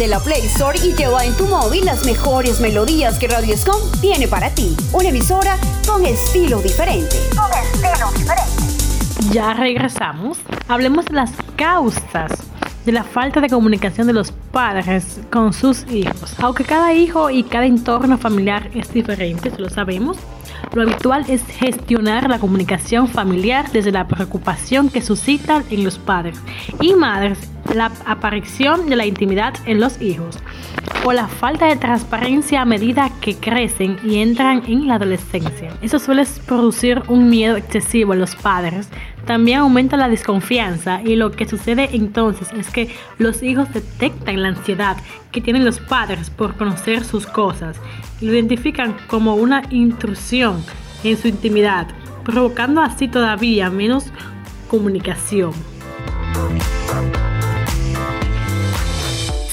app 0.00 0.06
de 0.06 0.08
la 0.08 0.20
Play 0.20 0.46
Store 0.46 0.78
y 0.78 0.94
lleva 0.94 1.24
en 1.24 1.36
tu 1.36 1.44
móvil 1.46 1.84
las 1.84 2.06
mejores 2.06 2.60
melodías 2.60 3.18
que 3.18 3.28
Radio 3.28 3.54
Escom 3.54 3.80
tiene 4.00 4.26
para 4.28 4.48
ti. 4.48 4.74
Una 4.92 5.10
emisora 5.10 5.58
con 5.86 6.06
estilo 6.06 6.60
diferente. 6.60 7.16
Con 7.36 7.50
estilo 7.52 8.10
diferente. 8.16 9.32
Ya 9.32 9.52
regresamos. 9.52 10.38
Hablemos 10.68 11.04
de 11.04 11.14
las 11.14 11.32
causas 11.56 12.32
de 12.86 12.92
la 12.92 13.04
falta 13.04 13.42
de 13.42 13.50
comunicación 13.50 14.06
de 14.06 14.14
los 14.14 14.32
padres 14.32 15.20
con 15.30 15.52
sus 15.52 15.84
hijos. 15.90 16.34
Aunque 16.38 16.64
cada 16.64 16.94
hijo 16.94 17.28
y 17.28 17.42
cada 17.42 17.66
entorno 17.66 18.16
familiar 18.16 18.70
es 18.74 18.90
diferente, 18.92 19.48
eso 19.48 19.58
lo 19.58 19.68
sabemos, 19.68 20.16
lo 20.72 20.82
habitual 20.82 21.24
es 21.28 21.44
gestionar 21.46 22.28
la 22.28 22.38
comunicación 22.38 23.08
familiar 23.08 23.70
desde 23.72 23.90
la 23.90 24.06
preocupación 24.06 24.88
que 24.88 25.02
suscitan 25.02 25.64
en 25.70 25.84
los 25.84 25.98
padres 25.98 26.38
y 26.80 26.94
madres 26.94 27.50
la 27.74 27.90
aparición 28.06 28.88
de 28.88 28.96
la 28.96 29.06
intimidad 29.06 29.54
en 29.66 29.80
los 29.80 30.00
hijos 30.00 30.38
o 31.04 31.12
la 31.12 31.28
falta 31.28 31.66
de 31.66 31.76
transparencia 31.76 32.62
a 32.62 32.64
medida 32.64 33.09
que 33.20 33.36
crecen 33.36 33.98
y 34.02 34.18
entran 34.18 34.62
en 34.66 34.86
la 34.86 34.94
adolescencia. 34.94 35.72
Eso 35.82 35.98
suele 35.98 36.24
producir 36.46 37.02
un 37.08 37.28
miedo 37.28 37.56
excesivo 37.56 38.14
en 38.14 38.20
los 38.20 38.34
padres. 38.34 38.88
También 39.26 39.60
aumenta 39.60 39.96
la 39.96 40.08
desconfianza 40.08 41.02
y 41.02 41.16
lo 41.16 41.30
que 41.30 41.46
sucede 41.46 41.90
entonces 41.92 42.48
es 42.52 42.70
que 42.70 42.88
los 43.18 43.42
hijos 43.42 43.72
detectan 43.72 44.42
la 44.42 44.48
ansiedad 44.48 44.96
que 45.30 45.40
tienen 45.40 45.64
los 45.64 45.78
padres 45.78 46.30
por 46.30 46.56
conocer 46.56 47.04
sus 47.04 47.26
cosas 47.26 47.76
lo 48.20 48.32
identifican 48.32 48.96
como 49.06 49.34
una 49.34 49.62
intrusión 49.70 50.62
en 51.04 51.16
su 51.16 51.28
intimidad, 51.28 51.88
provocando 52.24 52.82
así 52.82 53.08
todavía 53.08 53.70
menos 53.70 54.06
comunicación. 54.68 55.52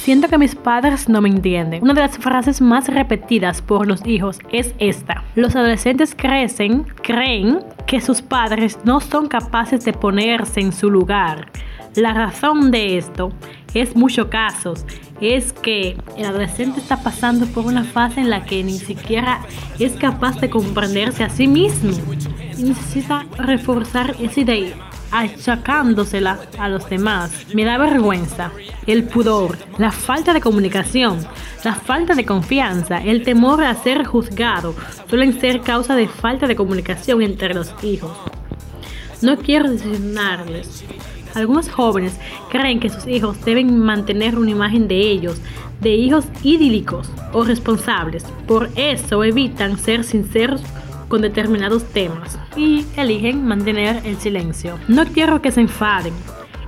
Siento 0.07 0.29
que 0.29 0.37
mis 0.37 0.55
padres 0.55 1.09
no 1.09 1.19
me 1.19 1.27
entienden. 1.27 1.83
Una 1.83 1.93
de 1.93 1.99
las 1.99 2.17
frases 2.17 2.61
más 2.61 2.87
repetidas 2.87 3.61
por 3.61 3.85
los 3.85 4.07
hijos 4.07 4.39
es 4.53 4.73
esta. 4.79 5.25
Los 5.35 5.53
adolescentes 5.53 6.15
crecen, 6.15 6.85
creen 7.03 7.59
que 7.85 7.99
sus 7.99 8.21
padres 8.21 8.79
no 8.85 9.01
son 9.01 9.27
capaces 9.27 9.83
de 9.83 9.91
ponerse 9.91 10.61
en 10.61 10.71
su 10.71 10.89
lugar. 10.89 11.51
La 11.93 12.13
razón 12.13 12.71
de 12.71 12.97
esto 12.97 13.33
es 13.73 13.97
muchos 13.97 14.27
casos 14.27 14.85
es 15.19 15.51
que 15.51 15.97
el 16.15 16.23
adolescente 16.23 16.79
está 16.79 17.03
pasando 17.03 17.45
por 17.47 17.65
una 17.65 17.83
fase 17.83 18.21
en 18.21 18.29
la 18.29 18.45
que 18.45 18.63
ni 18.63 18.79
siquiera 18.79 19.41
es 19.77 19.91
capaz 19.97 20.39
de 20.39 20.49
comprenderse 20.49 21.25
a 21.25 21.29
sí 21.29 21.47
mismo 21.47 21.91
y 22.57 22.63
necesita 22.63 23.25
reforzar 23.37 24.15
esa 24.21 24.39
idea 24.39 24.73
achacándosela 25.11 26.39
a 26.59 26.69
los 26.69 26.89
demás. 26.89 27.31
Me 27.53 27.65
da 27.65 27.77
vergüenza, 27.77 28.51
el 28.85 29.03
pudor, 29.03 29.57
la 29.77 29.91
falta 29.91 30.33
de 30.33 30.41
comunicación, 30.41 31.25
la 31.63 31.75
falta 31.75 32.13
de 32.13 32.25
confianza, 32.25 32.97
el 32.97 33.23
temor 33.23 33.63
a 33.63 33.75
ser 33.75 34.05
juzgado 34.05 34.75
suelen 35.09 35.39
ser 35.39 35.61
causa 35.61 35.95
de 35.95 36.07
falta 36.07 36.47
de 36.47 36.55
comunicación 36.55 37.21
entre 37.21 37.53
los 37.53 37.73
hijos. 37.83 38.11
No 39.21 39.37
quiero 39.37 39.69
decepcionarles. 39.69 40.85
Algunos 41.33 41.69
jóvenes 41.69 42.17
creen 42.49 42.79
que 42.79 42.89
sus 42.89 43.07
hijos 43.07 43.43
deben 43.43 43.79
mantener 43.79 44.37
una 44.37 44.51
imagen 44.51 44.87
de 44.87 44.99
ellos, 44.99 45.39
de 45.81 45.95
hijos 45.95 46.25
idílicos 46.43 47.09
o 47.33 47.43
responsables. 47.43 48.23
Por 48.47 48.69
eso 48.75 49.23
evitan 49.23 49.77
ser 49.77 50.03
sinceros 50.03 50.61
con 51.07 51.21
determinados 51.21 51.85
temas 51.85 52.37
y 52.55 52.85
eligen 52.95 53.45
mantener 53.45 54.01
el 54.05 54.17
silencio. 54.17 54.77
No 54.87 55.05
quiero 55.05 55.41
que 55.41 55.51
se 55.51 55.61
enfaden. 55.61 56.13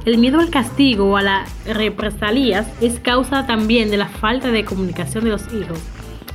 El 0.05 0.17
miedo 0.17 0.39
al 0.39 0.49
castigo 0.49 1.11
o 1.11 1.17
a 1.17 1.21
las 1.21 1.49
represalias 1.65 2.67
es 2.81 2.99
causa 2.99 3.45
también 3.45 3.91
de 3.91 3.97
la 3.97 4.07
falta 4.07 4.49
de 4.49 4.65
comunicación 4.65 5.25
de 5.25 5.31
los 5.31 5.53
hijos. 5.53 5.79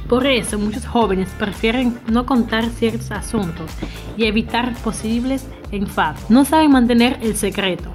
Por 0.09 0.27
eso 0.27 0.59
muchos 0.59 0.87
jóvenes 0.87 1.31
prefieren 1.39 1.99
no 2.07 2.27
contar 2.27 2.67
ciertos 2.67 3.11
asuntos 3.11 3.71
y 4.19 4.27
evitar 4.27 4.75
posibles 4.83 5.47
enfados. 5.73 6.29
No 6.29 6.45
saben 6.45 6.73
mantener 6.73 7.19
el 7.23 7.37
secreto. 7.37 7.91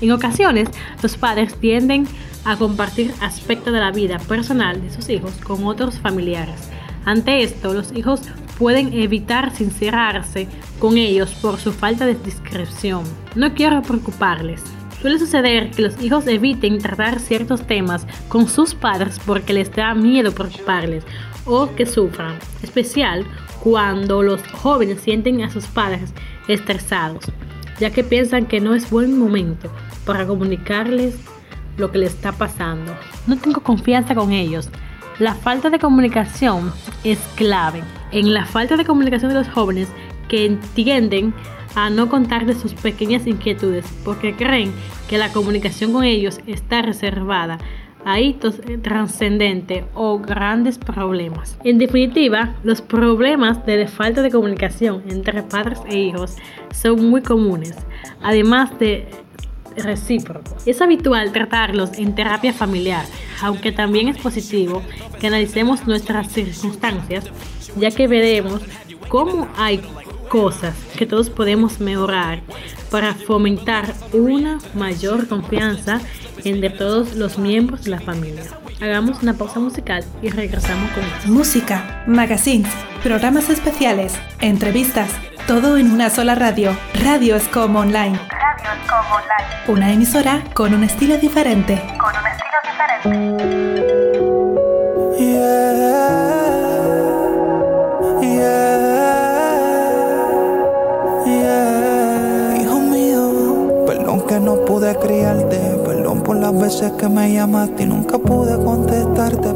En 0.00 0.12
ocasiones, 0.12 0.68
los 1.02 1.16
padres 1.16 1.54
tienden 1.58 2.06
a 2.44 2.56
compartir 2.56 3.14
aspectos 3.22 3.72
de 3.72 3.80
la 3.80 3.90
vida 3.90 4.18
personal 4.18 4.82
de 4.82 4.92
sus 4.92 5.08
hijos 5.08 5.32
con 5.42 5.64
otros 5.64 5.98
familiares. 5.98 6.68
Ante 7.06 7.42
esto, 7.42 7.72
los 7.72 7.92
hijos 7.96 8.20
pueden 8.58 8.92
evitar 8.92 9.54
sincerarse 9.54 10.48
con 10.78 10.96
ellos 10.96 11.32
por 11.34 11.58
su 11.58 11.72
falta 11.72 12.06
de 12.06 12.14
discreción. 12.14 13.04
No 13.34 13.54
quiero 13.54 13.82
preocuparles. 13.82 14.62
Suele 15.00 15.18
suceder 15.18 15.70
que 15.70 15.82
los 15.82 16.02
hijos 16.02 16.26
eviten 16.26 16.78
tratar 16.78 17.20
ciertos 17.20 17.66
temas 17.66 18.06
con 18.28 18.48
sus 18.48 18.74
padres 18.74 19.20
porque 19.26 19.52
les 19.52 19.70
da 19.74 19.94
miedo 19.94 20.32
preocuparles 20.32 21.04
o 21.44 21.74
que 21.74 21.84
sufran, 21.84 22.38
especial 22.62 23.26
cuando 23.62 24.22
los 24.22 24.42
jóvenes 24.48 25.00
sienten 25.00 25.42
a 25.42 25.50
sus 25.50 25.66
padres 25.66 26.14
estresados, 26.48 27.24
ya 27.78 27.90
que 27.90 28.04
piensan 28.04 28.46
que 28.46 28.60
no 28.60 28.74
es 28.74 28.88
buen 28.90 29.18
momento 29.18 29.70
para 30.06 30.26
comunicarles 30.26 31.16
lo 31.76 31.90
que 31.90 31.98
les 31.98 32.14
está 32.14 32.32
pasando. 32.32 32.94
No 33.26 33.36
tengo 33.36 33.62
confianza 33.62 34.14
con 34.14 34.32
ellos. 34.32 34.70
La 35.20 35.36
falta 35.36 35.70
de 35.70 35.78
comunicación 35.78 36.72
es 37.04 37.20
clave 37.36 37.82
en 38.10 38.34
la 38.34 38.46
falta 38.46 38.76
de 38.76 38.84
comunicación 38.84 39.30
de 39.32 39.38
los 39.38 39.48
jóvenes 39.48 39.88
que 40.28 40.58
tienden 40.74 41.32
a 41.76 41.88
no 41.88 42.08
contar 42.08 42.52
sus 42.54 42.74
pequeñas 42.74 43.24
inquietudes 43.24 43.86
porque 44.04 44.34
creen 44.34 44.72
que 45.08 45.18
la 45.18 45.32
comunicación 45.32 45.92
con 45.92 46.02
ellos 46.02 46.40
está 46.48 46.82
reservada 46.82 47.58
a 48.04 48.20
hitos 48.20 48.60
trascendentes 48.82 49.84
o 49.94 50.18
grandes 50.18 50.78
problemas. 50.78 51.58
En 51.62 51.78
definitiva, 51.78 52.54
los 52.64 52.82
problemas 52.82 53.64
de 53.66 53.86
falta 53.86 54.20
de 54.20 54.32
comunicación 54.32 55.04
entre 55.08 55.44
padres 55.44 55.80
e 55.88 55.96
hijos 55.96 56.36
son 56.72 57.08
muy 57.08 57.22
comunes, 57.22 57.74
además 58.20 58.76
de 58.80 59.08
recíprocos. 59.76 60.66
Es 60.66 60.80
habitual 60.80 61.32
tratarlos 61.32 61.98
en 61.98 62.14
terapia 62.14 62.52
familiar, 62.52 63.04
aunque 63.42 63.72
también 63.72 64.08
es 64.08 64.18
positivo 64.18 64.82
que 65.20 65.26
analicemos 65.26 65.86
nuestras 65.86 66.32
circunstancias 66.32 67.24
ya 67.76 67.90
que 67.90 68.06
veremos 68.06 68.60
cómo 69.08 69.48
hay 69.56 69.80
cosas 70.28 70.74
que 70.96 71.06
todos 71.06 71.30
podemos 71.30 71.80
mejorar 71.80 72.40
para 72.90 73.14
fomentar 73.14 73.94
una 74.12 74.58
mayor 74.74 75.28
confianza 75.28 76.00
entre 76.44 76.70
todos 76.70 77.14
los 77.14 77.38
miembros 77.38 77.84
de 77.84 77.90
la 77.90 78.00
familia. 78.00 78.42
Hagamos 78.80 79.22
una 79.22 79.34
pausa 79.34 79.60
musical 79.60 80.04
y 80.22 80.28
regresamos 80.28 80.90
con 80.90 81.32
música, 81.32 82.04
magazines, 82.06 82.72
programas 83.02 83.48
especiales, 83.48 84.14
entrevistas, 84.40 85.10
todo 85.46 85.76
en 85.76 85.92
una 85.92 86.08
sola 86.10 86.34
radio. 86.34 86.76
Radio 87.02 87.36
es 87.36 87.46
como 87.48 87.80
online. 87.80 88.18
Radio 88.30 88.70
es 88.72 88.90
como 88.90 89.14
online. 89.16 89.48
Una 89.68 89.92
emisora 89.92 90.42
con 90.54 90.72
un 90.74 90.84
estilo 90.84 91.18
diferente. 91.18 91.82
Con 91.98 92.12
un 92.16 92.26
estilo 92.26 92.58
diferente. 92.64 93.84
Yeah. 95.18 95.74
Hijo 102.60 102.80
mío, 102.80 103.84
perdón 103.86 104.26
que 104.26 104.40
no 104.40 104.64
pude 104.64 104.96
criarte, 104.98 105.58
perdón 105.84 106.22
por 106.22 106.36
las 106.36 106.58
veces 106.58 106.92
que 106.92 107.08
me 107.08 107.32
llamaste 107.32 107.82
y 107.82 107.86
nunca 107.86 108.18
pude 108.18 108.56
contestarte, 108.64 109.53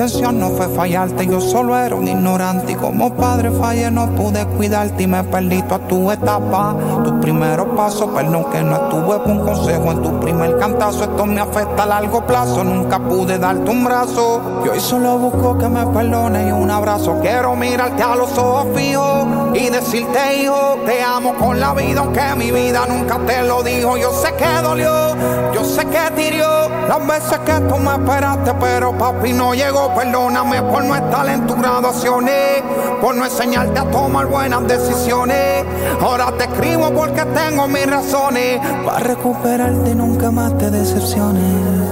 intención 0.00 0.40
no 0.40 0.48
fue 0.48 0.66
fallarte, 0.68 1.26
yo 1.26 1.42
solo 1.42 1.76
era 1.76 1.94
un 1.94 2.08
ignorante 2.08 2.72
y 2.72 2.74
como 2.74 3.14
padre 3.14 3.50
fallé, 3.50 3.90
no 3.90 4.08
pude 4.12 4.46
cuidarte 4.46 5.02
y 5.02 5.06
me 5.06 5.22
perdí 5.24 5.62
a 5.68 5.78
tu 5.78 6.10
etapa, 6.10 6.74
tus 7.04 7.12
primeros 7.20 7.66
pasos, 7.76 8.08
perdón 8.14 8.46
que 8.50 8.62
no 8.62 8.76
estuve 8.76 9.22
con 9.24 9.40
consejo 9.40 9.92
en 9.92 10.02
tu 10.02 10.18
primer 10.18 10.56
cantazo, 10.58 11.04
esto 11.04 11.26
me 11.26 11.42
afecta 11.42 11.82
a 11.82 11.86
largo 11.86 12.26
plazo, 12.26 12.64
nunca 12.64 12.98
pude 12.98 13.38
darte 13.38 13.70
un 13.70 13.84
brazo, 13.84 14.62
yo 14.64 14.72
hoy 14.72 14.80
solo 14.80 15.18
busco 15.18 15.58
que 15.58 15.68
me 15.68 15.84
perdone 15.88 16.48
y 16.48 16.50
un 16.50 16.70
abrazo, 16.70 17.18
quiero 17.20 17.54
mirarte 17.54 18.02
a 18.02 18.16
los 18.16 18.38
ojos 18.38 18.68
fijos 18.74 19.26
y 19.52 19.68
decirte 19.68 20.42
hijo, 20.42 20.78
te 20.86 21.02
amo 21.02 21.34
con 21.34 21.60
la 21.60 21.74
vida, 21.74 22.00
aunque 22.00 22.22
mi 22.38 22.50
vida 22.50 22.86
nunca 22.88 23.18
te 23.26 23.42
lo 23.42 23.62
dijo, 23.62 23.98
yo 23.98 24.12
sé 24.12 24.32
que 24.32 24.62
dolió, 24.62 25.14
yo 25.60 25.66
sé 25.66 25.84
que 25.86 26.10
tirió, 26.16 26.70
las 26.88 27.06
veces 27.06 27.38
que 27.40 27.52
tú 27.68 27.76
me 27.76 27.92
esperaste, 27.92 28.52
pero 28.60 28.96
papi 28.96 29.32
no 29.32 29.52
llegó, 29.52 29.94
perdóname 29.94 30.62
por 30.62 30.82
no 30.84 30.94
estar 30.94 31.28
en 31.28 31.46
tus 31.46 31.56
graduaciones, 31.58 32.62
por 33.00 33.14
no 33.14 33.24
enseñarte 33.24 33.78
a 33.78 33.84
tomar 33.90 34.26
buenas 34.26 34.66
decisiones, 34.66 35.64
ahora 36.00 36.32
te 36.38 36.44
escribo 36.44 36.90
porque 36.92 37.24
tengo 37.26 37.68
mis 37.68 37.86
razones, 37.86 38.58
para 38.86 39.00
recuperarte 39.00 39.94
nunca 39.94 40.30
más 40.30 40.56
te 40.56 40.70
decepciones. 40.70 41.90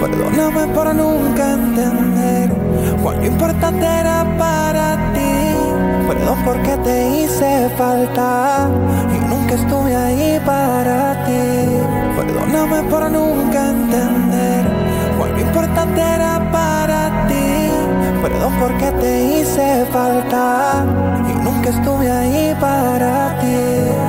Perdóname 0.00 0.72
por 0.74 0.94
nunca 0.94 1.54
entender 1.54 2.52
cuán 3.02 3.24
importante 3.24 3.84
era 3.84 4.24
para 4.38 4.96
ti. 5.12 5.56
Perdón 6.06 6.38
porque 6.44 6.76
te 6.84 7.08
hice 7.08 7.68
falta 7.76 8.68
y 9.14 9.28
nunca 9.28 9.54
estuve 9.54 9.96
ahí 9.96 10.40
para 10.46 11.24
ti. 11.26 11.97
Perdóname 12.28 12.82
por 12.90 13.10
nunca 13.10 13.70
entender 13.70 14.66
cuán 15.16 15.40
importante 15.40 15.98
era 15.98 16.38
para 16.52 17.26
ti. 17.26 17.70
Perdón 18.20 18.52
porque 18.60 18.92
te 19.00 19.24
hice 19.24 19.86
falta 19.90 20.84
y 21.26 21.32
nunca 21.42 21.70
estuve 21.70 22.12
ahí 22.12 22.54
para 22.60 23.34
ti. 23.40 24.07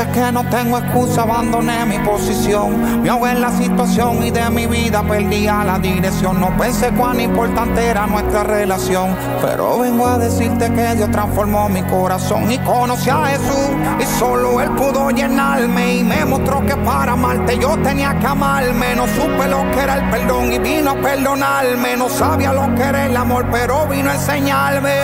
Sé 0.00 0.10
que 0.12 0.32
no 0.32 0.44
tengo 0.44 0.78
excusa, 0.78 1.22
abandoné 1.22 1.84
mi 1.84 1.98
posición. 1.98 3.02
Me 3.02 3.10
ahogué 3.10 3.32
en 3.32 3.40
la 3.40 3.50
situación 3.50 4.24
y 4.24 4.30
de 4.30 4.48
mi 4.50 4.66
vida 4.66 5.02
perdía 5.02 5.62
la 5.64 5.78
dirección. 5.78 6.40
No 6.40 6.56
pensé 6.56 6.90
cuán 6.92 7.20
importante 7.20 7.84
era 7.84 8.06
nuestra 8.06 8.42
relación. 8.44 9.14
Pero 9.42 9.78
vengo 9.78 10.06
a 10.06 10.18
decirte 10.18 10.72
que 10.72 10.94
Dios 10.94 11.10
transformó 11.10 11.68
mi 11.68 11.82
corazón 11.82 12.50
y 12.50 12.58
conocí 12.58 13.10
a 13.10 13.26
Jesús. 13.26 13.70
Y 14.00 14.04
solo 14.18 14.60
Él 14.60 14.70
pudo 14.70 15.10
llenarme 15.10 15.96
y 15.96 16.04
me 16.04 16.24
mostró 16.24 16.64
que 16.64 16.76
para 16.76 17.12
amarte 17.12 17.58
yo 17.58 17.76
tenía 17.78 18.18
que 18.18 18.26
amarme. 18.26 18.96
No 18.96 19.06
supe 19.06 19.48
lo 19.48 19.70
que 19.72 19.80
era 19.80 19.96
el 19.96 20.10
perdón 20.10 20.52
y 20.52 20.58
vino 20.58 20.92
a 20.92 20.94
perdonarme. 20.94 21.96
No 21.96 22.08
sabía 22.08 22.52
lo 22.52 22.74
que 22.74 22.82
era 22.82 23.06
el 23.06 23.16
amor, 23.16 23.46
pero 23.50 23.86
vino 23.86 24.10
a 24.10 24.14
enseñarme. 24.14 24.94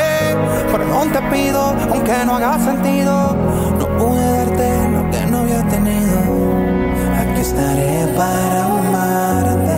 Perdón 0.73 1.11
te 1.11 1.21
pido, 1.23 1.75
aunque 1.91 2.25
no 2.25 2.37
haga 2.37 2.59
sentido. 2.59 3.56
Para 8.17 8.65
amarte. 8.65 9.77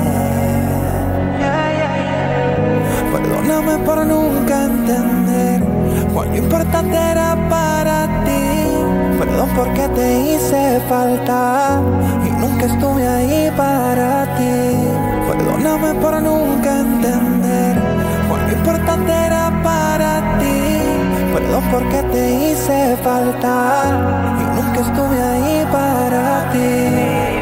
Perdóname 3.13 3.79
por 3.85 4.07
nunca 4.07 4.65
entender 4.65 5.61
cuán 6.15 6.37
importante 6.37 6.97
era 6.97 7.37
para 7.51 8.07
ti. 8.25 8.45
Perdón 9.19 9.49
porque 9.57 9.89
te 9.89 10.07
hice 10.21 10.81
falta 10.89 11.81
y 12.27 12.31
nunca 12.41 12.67
estuve 12.67 13.09
ahí 13.09 13.51
para 13.57 14.25
ti. 14.37 14.57
Perdóname 15.29 15.95
por 16.01 16.23
nunca 16.23 16.71
entender 16.87 17.75
cuán 18.29 18.43
importante 18.57 19.13
era 19.13 19.51
para 19.65 20.39
ti. 20.39 20.61
Perdón 21.35 21.65
porque 21.73 22.03
te 22.13 22.23
hice 22.41 22.97
falta 23.03 23.55
y 24.41 24.45
nunca 24.57 24.81
estuve 24.87 25.21
ahí 25.33 25.67
para 25.73 26.53
ti. 26.53 27.38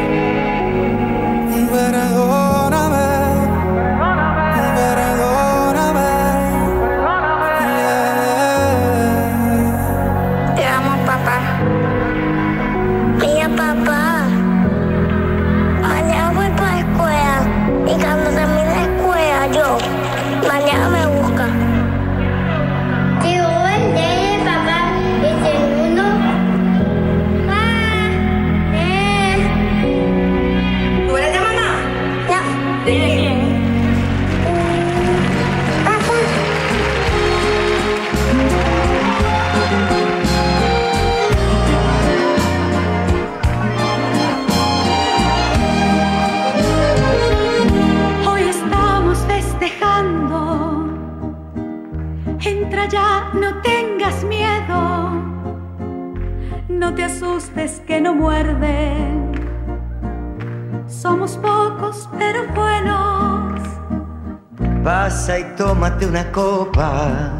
Y 65.29 65.43
tómate 65.57 66.07
una 66.07 66.31
copa, 66.31 67.33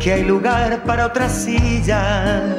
que 0.00 0.14
hay 0.14 0.24
lugar 0.24 0.82
para 0.82 1.06
otra 1.06 1.28
silla. 1.28 2.56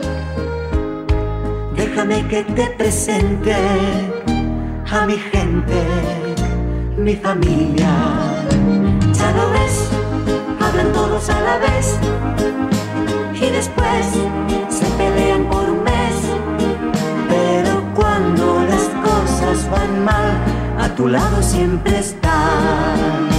Déjame 1.75 2.25
que 2.29 2.45
te 2.45 2.67
presente 2.77 3.53
a 4.89 5.05
mi 5.05 5.17
gente, 5.17 5.83
mi 6.97 7.17
familia. 7.17 7.89
Ya 9.11 9.31
lo 9.33 9.51
ves, 9.51 9.89
hablan 10.61 10.93
todos 10.93 11.29
a 11.29 11.41
la 11.41 11.57
vez. 11.57 11.99
Y 13.33 13.49
después 13.49 14.05
tu 20.97 21.07
lado 21.07 21.43
siempre 21.43 21.99
está. 21.99 23.36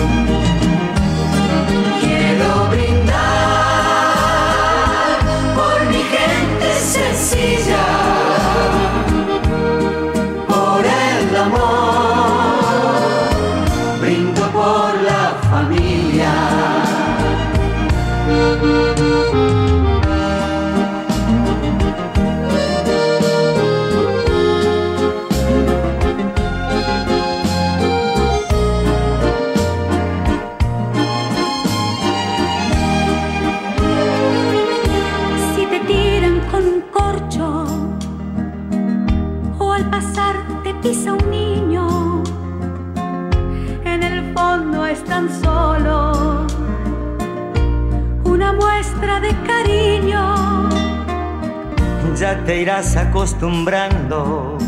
Ya 52.19 52.43
te 52.45 52.63
irás 52.63 52.97
acostumbrando. 52.97 54.59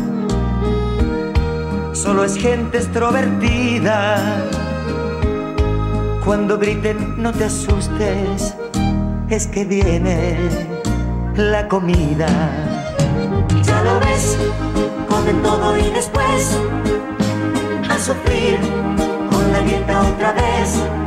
Solo 1.91 2.23
es 2.23 2.37
gente 2.37 2.77
extrovertida. 2.77 4.47
Cuando 6.23 6.57
griten, 6.57 7.21
no 7.21 7.33
te 7.33 7.45
asustes, 7.45 8.55
es 9.29 9.47
que 9.47 9.65
viene 9.65 10.37
la 11.35 11.67
comida. 11.67 12.27
Ya 13.63 13.83
lo 13.83 13.99
ves, 13.99 14.37
comen 15.09 15.41
todo 15.41 15.77
y 15.77 15.89
después 15.91 16.57
A 17.89 17.99
sufrir 17.99 18.59
con 19.29 19.51
la 19.51 19.59
dieta 19.59 20.01
otra 20.01 20.31
vez. 20.33 21.00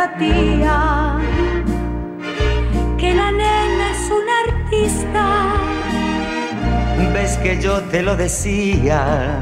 Vez 0.00 0.18
dirá 0.18 1.18
la 1.18 1.18
tía 1.18 1.18
que 2.96 3.14
la 3.14 3.30
nena 3.32 3.90
es 3.90 4.10
una 4.10 4.34
artista. 4.46 5.24
ves 7.12 7.36
que 7.38 7.60
yo 7.60 7.80
te 7.90 8.02
lo 8.02 8.16
decía. 8.16 9.40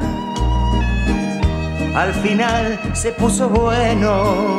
Al 1.95 2.13
final 2.15 2.79
se 2.93 3.13
puso 3.13 3.49
bueno, 3.49 4.59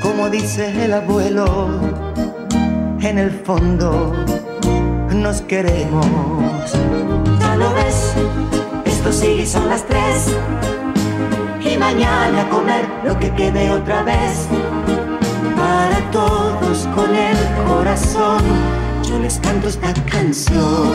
como 0.00 0.30
dice 0.30 0.84
el 0.84 0.92
abuelo, 0.92 1.80
en 3.00 3.18
el 3.18 3.30
fondo 3.30 4.12
nos 5.12 5.40
queremos. 5.42 6.06
Ya 7.40 7.56
lo 7.56 7.72
ves, 7.74 8.14
esto 8.84 9.12
sigue 9.12 9.46
son 9.46 9.68
las 9.68 9.84
tres. 9.84 10.36
Mañana 11.88 12.42
a 12.42 12.48
comer 12.48 12.84
lo 13.04 13.16
que 13.16 13.30
quede 13.30 13.70
otra 13.70 14.02
vez. 14.02 14.48
Para 15.56 15.98
todos 16.10 16.78
con 16.96 17.14
el 17.14 17.36
corazón, 17.68 18.42
yo 19.08 19.20
les 19.20 19.38
canto 19.38 19.68
esta 19.68 19.94
canción. 20.10 20.92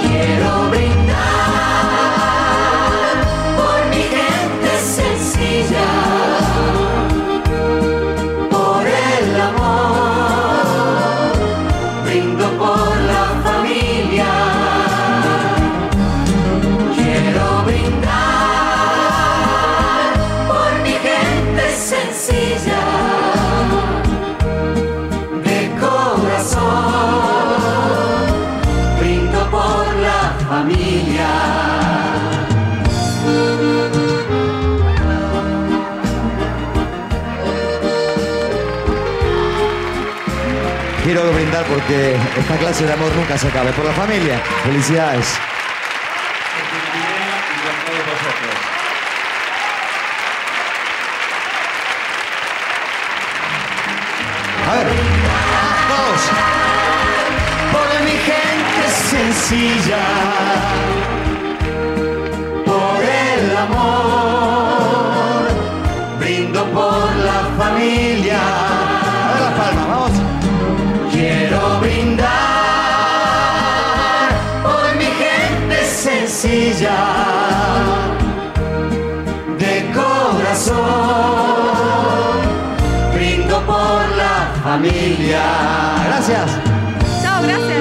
Quiero 0.00 0.70
brindar 0.70 1.03
porque 41.86 42.16
esta 42.38 42.56
clase 42.56 42.86
de 42.86 42.92
amor 42.92 43.14
nunca 43.14 43.36
se 43.36 43.48
acabe. 43.48 43.72
Por 43.72 43.84
la 43.84 43.92
familia. 43.92 44.40
Felicidades. 44.64 45.38
A 54.66 54.74
ver. 54.76 54.86
Todos. 55.88 56.22
por 57.72 58.02
mi 58.04 58.12
gente 58.12 58.88
sencilla, 59.10 59.98
de 76.74 76.90
corazón, 79.94 80.74
brindo 83.14 83.60
por 83.64 84.02
la 84.16 84.50
familia. 84.64 85.42
Gracias. 86.06 86.50
Chao, 87.22 87.42
gracias. 87.42 87.80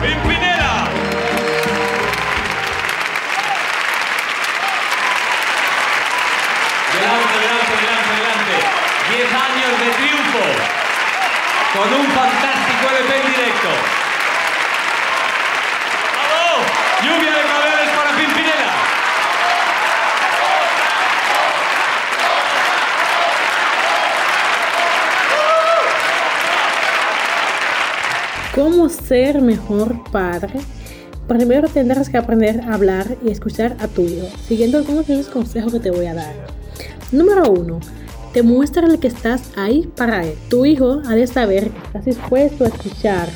¡Pimpinela! 0.00 0.88
Delante, 6.94 7.34
delante, 7.38 7.74
delante, 7.82 8.10
delante. 8.16 8.54
Diez 9.10 9.28
años 9.28 9.72
de 9.78 9.88
triunfo. 9.98 10.44
Con 11.74 11.88
un 12.00 12.06
fantástico 12.06 12.84
LP 12.96 13.10
en 13.14 13.26
directo. 13.30 14.07
Lluvia 17.00 17.30
de 17.30 17.42
claveles 17.42 17.90
para 17.96 18.10
Pimpinela. 18.16 18.72
¿Cómo 28.52 28.88
ser 28.88 29.40
mejor 29.40 30.10
padre? 30.10 30.54
Primero 31.28 31.68
tendrás 31.68 32.08
que 32.08 32.18
aprender 32.18 32.62
a 32.62 32.74
hablar 32.74 33.16
y 33.24 33.30
escuchar 33.30 33.76
a 33.78 33.86
tu 33.86 34.02
hijo, 34.02 34.26
siguiendo 34.48 34.78
algunos 34.78 35.06
de 35.06 35.18
los 35.18 35.28
consejos 35.28 35.72
que 35.72 35.78
te 35.78 35.92
voy 35.92 36.06
a 36.06 36.14
dar. 36.14 36.34
Número 37.12 37.48
1. 37.48 37.78
Demuéstrale 38.34 38.98
que 38.98 39.06
estás 39.06 39.52
ahí 39.54 39.88
para 39.96 40.24
él. 40.24 40.34
Tu 40.50 40.66
hijo 40.66 41.00
ha 41.06 41.14
de 41.14 41.28
saber 41.28 41.70
que 41.70 41.86
estás 41.86 42.04
dispuesto 42.06 42.64
a 42.64 42.68
escuchar 42.68 43.28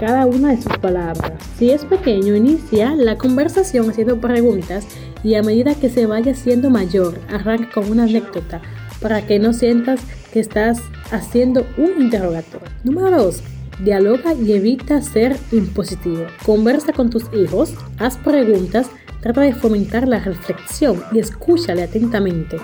cada 0.00 0.24
una 0.24 0.48
de 0.48 0.62
sus 0.62 0.78
palabras. 0.78 1.32
Si 1.58 1.70
es 1.70 1.84
pequeño, 1.84 2.34
inicia 2.34 2.96
la 2.96 3.18
conversación 3.18 3.90
haciendo 3.90 4.18
preguntas 4.18 4.86
y 5.22 5.34
a 5.34 5.42
medida 5.42 5.74
que 5.74 5.90
se 5.90 6.06
vaya 6.06 6.34
siendo 6.34 6.70
mayor, 6.70 7.20
arranca 7.28 7.70
con 7.74 7.90
una 7.90 8.04
anécdota 8.04 8.62
para 9.02 9.26
que 9.26 9.38
no 9.38 9.52
sientas 9.52 10.00
que 10.32 10.40
estás 10.40 10.80
haciendo 11.10 11.66
un 11.76 12.02
interrogatorio. 12.02 12.66
Número 12.82 13.10
2. 13.10 13.42
Dialoga 13.84 14.32
y 14.32 14.54
evita 14.54 15.02
ser 15.02 15.36
impositivo. 15.52 16.24
Conversa 16.46 16.94
con 16.94 17.10
tus 17.10 17.24
hijos, 17.34 17.74
haz 17.98 18.16
preguntas, 18.16 18.88
trata 19.20 19.42
de 19.42 19.54
fomentar 19.54 20.08
la 20.08 20.20
reflexión 20.20 21.02
y 21.12 21.18
escúchale 21.18 21.82
atentamente. 21.82 22.56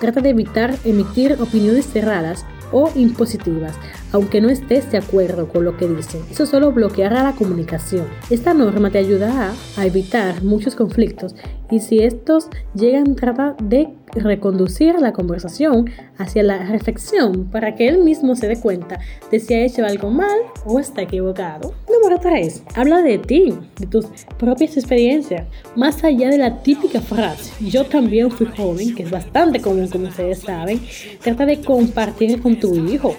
Trata 0.00 0.20
de 0.20 0.30
evitar 0.30 0.74
emitir 0.84 1.36
opiniones 1.40 1.86
cerradas 1.86 2.44
o 2.72 2.90
impositivas, 2.94 3.74
aunque 4.12 4.40
no 4.40 4.48
estés 4.48 4.90
de 4.90 4.98
acuerdo 4.98 5.48
con 5.48 5.64
lo 5.64 5.76
que 5.76 5.86
dicen. 5.86 6.22
Eso 6.30 6.46
solo 6.46 6.72
bloqueará 6.72 7.22
la 7.22 7.32
comunicación. 7.32 8.06
Esta 8.30 8.54
norma 8.54 8.90
te 8.90 8.98
ayudará 8.98 9.52
a 9.76 9.86
evitar 9.86 10.42
muchos 10.42 10.74
conflictos 10.74 11.34
y 11.70 11.80
si 11.80 12.00
estos 12.00 12.48
llegan, 12.74 13.14
trata 13.14 13.56
de 13.62 13.88
reconducir 14.14 14.96
la 15.00 15.12
conversación 15.12 15.90
hacia 16.18 16.42
la 16.42 16.58
reflexión 16.64 17.46
para 17.50 17.74
que 17.74 17.88
él 17.88 17.98
mismo 17.98 18.36
se 18.36 18.48
dé 18.48 18.60
cuenta 18.60 19.00
de 19.30 19.40
si 19.40 19.54
ha 19.54 19.64
hecho 19.64 19.84
algo 19.84 20.10
mal 20.10 20.38
o 20.64 20.78
está 20.78 21.02
equivocado. 21.02 21.74
Número 21.88 22.20
3. 22.20 22.62
Habla 22.74 23.02
de 23.02 23.18
ti, 23.18 23.54
de 23.78 23.86
tus 23.86 24.06
propias 24.38 24.76
experiencias, 24.76 25.46
más 25.76 26.02
allá 26.04 26.28
de 26.28 26.38
la 26.38 26.62
típica 26.62 27.00
frase, 27.00 27.52
yo 27.64 27.84
también 27.84 28.30
fui 28.30 28.46
joven, 28.46 28.94
que 28.94 29.04
es 29.04 29.10
bastante 29.10 29.60
común 29.60 29.88
como 29.88 30.08
ustedes 30.08 30.40
saben, 30.40 30.80
trata 31.22 31.46
de 31.46 31.60
compartir 31.60 32.40
con 32.40 32.58
tu 32.58 32.74
hijo 32.74 33.14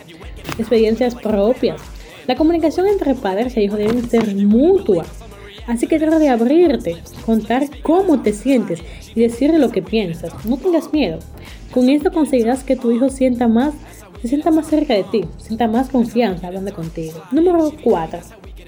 experiencias 0.57 1.15
propias. 1.15 1.81
La 2.27 2.35
comunicación 2.35 2.87
entre 2.87 3.15
padres 3.15 3.57
e 3.57 3.63
hijos 3.63 3.79
debe 3.79 4.01
ser 4.03 4.33
mutua. 4.35 5.05
Así 5.67 5.87
que 5.87 5.97
trata 5.97 6.19
de 6.19 6.29
abrirte, 6.29 6.97
contar 7.25 7.63
cómo 7.81 8.21
te 8.21 8.33
sientes 8.33 8.81
y 9.16 9.22
decirle 9.22 9.59
lo 9.59 9.72
que 9.72 9.82
piensas. 9.82 10.45
No 10.45 10.57
tengas 10.57 10.91
miedo. 10.93 11.20
Con 11.74 11.89
esto 11.89 12.11
conseguirás 12.11 12.64
que 12.64 12.76
tu 12.76 12.91
hijo 12.91 13.09
sienta 13.09 13.47
más, 13.47 13.74
se 14.22 14.28
sienta 14.28 14.51
más 14.51 14.68
cerca 14.68 14.93
de 14.93 15.03
ti, 15.03 15.26
sienta 15.38 15.68
más 15.68 15.89
confianza 15.89 16.47
hablando 16.47 16.74
contigo. 16.74 17.22
Número 17.32 17.72
4. 17.84 18.20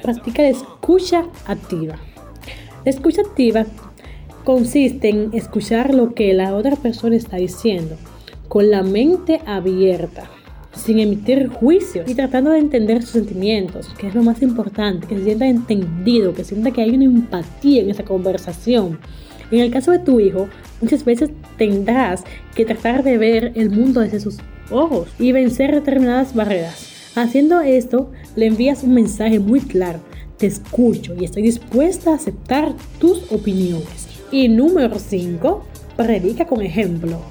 Practica 0.02 0.42
la 0.44 0.50
escucha 0.50 1.26
activa. 1.46 1.98
La 2.84 2.92
escucha 2.92 3.22
activa 3.22 3.66
consiste 4.44 5.10
en 5.10 5.30
escuchar 5.34 5.94
lo 5.94 6.14
que 6.14 6.34
la 6.34 6.56
otra 6.56 6.76
persona 6.76 7.16
está 7.16 7.38
diciendo 7.38 7.98
con 8.48 8.70
la 8.70 8.84
mente 8.84 9.42
abierta 9.46 10.30
sin 10.76 11.00
emitir 11.00 11.48
juicio 11.48 12.04
y 12.06 12.16
tratando 12.16 12.52
de 12.52 12.60
entender 12.60 13.02
sus 13.02 13.12
sentimientos, 13.12 13.88
que 13.98 14.08
es 14.08 14.16
lo 14.16 14.24
más 14.24 14.42
importante, 14.42 15.08
que 15.08 15.18
se 15.18 15.24
sienta 15.24 15.48
entendido, 15.48 16.34
que 16.34 16.44
sienta 16.44 16.72
que 16.72 16.82
hay 16.82 16.92
una 16.92 17.06
empatía 17.06 17.82
en 17.82 17.90
esa 17.90 18.04
conversación. 18.04 19.00
En 19.52 19.60
el 19.60 19.72
caso 19.72 19.92
de 19.92 20.00
tu 20.00 20.20
hijo, 20.20 20.48
muchas 20.82 21.06
veces 21.06 21.30
tendrás 21.58 22.24
que 22.56 22.66
tratar 22.66 23.04
de 23.04 23.18
ver 23.18 23.52
el 23.56 23.70
mundo 23.70 24.02
desde 24.02 24.20
sus 24.20 24.38
ojos 24.72 25.10
y 25.20 25.32
vencer 25.32 25.74
determinadas 25.74 26.34
barreras. 26.34 27.12
Haciendo 27.16 27.62
esto, 27.62 28.12
le 28.36 28.48
envías 28.48 28.84
un 28.84 28.94
mensaje 28.94 29.40
muy 29.40 29.62
claro. 29.62 30.00
Te 30.38 30.48
escucho 30.48 31.16
y 31.16 31.24
estoy 31.24 31.44
dispuesta 31.44 32.12
a 32.12 32.16
aceptar 32.16 32.74
tus 33.00 33.32
opiniones. 33.32 34.08
Y 34.32 34.50
número 34.50 35.00
5, 35.00 35.66
predica 35.96 36.46
con 36.46 36.62
ejemplo. 36.62 37.22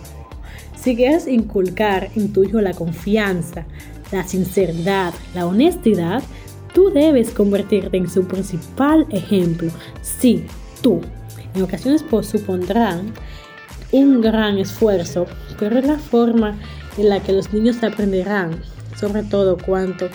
Si 0.81 0.97
quieres 0.97 1.27
inculcar 1.27 2.11
en 2.15 2.33
tu 2.33 2.45
hijo 2.45 2.61
la 2.61 2.73
confianza, 2.73 3.67
la 4.13 4.27
sinceridad, 4.27 5.13
la 5.35 5.47
honestidad, 5.47 6.23
tú 6.73 6.91
debes 6.91 7.31
convertirte 7.31 7.97
en 7.97 8.09
su 8.09 8.27
principal 8.27 9.07
ejemplo. 9.11 9.71
Sí, 10.03 10.45
tú. 10.83 11.01
En 11.55 11.63
ocasiones 11.63 12.03
pues, 12.03 12.27
supondrán 12.29 13.13
un 13.93 14.21
gran 14.21 14.59
esfuerzo, 14.59 15.27
pero 15.59 15.79
es 15.79 15.87
la 15.87 15.99
forma 15.99 16.59
en 16.99 17.09
la 17.09 17.21
que 17.21 17.33
los 17.33 17.53
niños 17.53 17.83
aprenderán, 17.83 18.61
sobre 18.99 19.23
todo 19.23 19.57
cuanto 19.57 20.09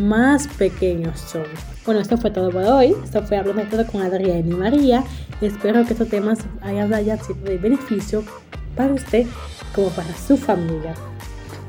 más 0.00 0.46
pequeños 0.48 1.20
son. 1.20 1.44
Bueno, 1.84 2.00
esto 2.00 2.16
fue 2.16 2.30
todo 2.30 2.50
por 2.50 2.64
hoy. 2.64 2.94
Esto 3.04 3.22
fue 3.22 3.36
Hablando 3.36 3.62
todo 3.64 3.86
con 3.86 4.02
Adriana 4.02 4.40
y 4.40 4.42
María. 4.42 5.04
Espero 5.40 5.84
que 5.84 5.92
estos 5.92 6.08
temas 6.08 6.38
hayan, 6.62 6.92
hayan 6.92 7.22
sido 7.22 7.38
de 7.44 7.58
beneficio 7.58 8.24
para 8.76 8.92
usted 8.92 9.26
como 9.74 9.88
para 9.90 10.14
su 10.16 10.36
familia. 10.36 10.94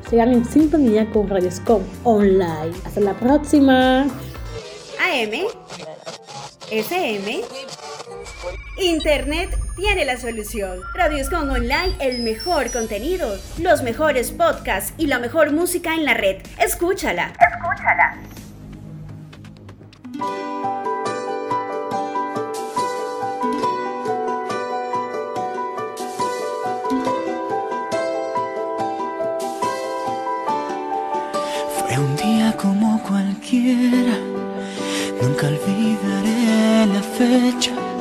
Sigan 0.09 0.33
en 0.33 0.45
sintonía 0.45 1.09
con 1.09 1.27
Radioscom 1.27 1.81
Online. 2.03 2.71
Hasta 2.85 3.01
la 3.01 3.13
próxima. 3.13 4.03
AM, 4.03 5.47
FM, 6.71 7.41
Internet 8.77 9.57
tiene 9.77 10.03
la 10.03 10.17
solución. 10.17 10.81
Radioscom 10.93 11.49
Online, 11.49 11.95
el 11.99 12.21
mejor 12.23 12.71
contenido, 12.71 13.37
los 13.57 13.83
mejores 13.83 14.31
podcasts 14.31 14.93
y 14.97 15.07
la 15.07 15.17
mejor 15.19 15.51
música 15.51 15.93
en 15.95 16.03
la 16.03 16.13
red. 16.13 16.41
Escúchala. 16.59 17.31
Escúchala. 17.39 18.17
Fue 31.79 31.97
un 31.97 32.15
día 32.17 32.57
como 32.57 33.01
cualquiera, 33.03 34.17
nunca 35.21 35.47
olvidaré 35.47 36.85
la 36.87 37.01
fecha. 37.01 37.94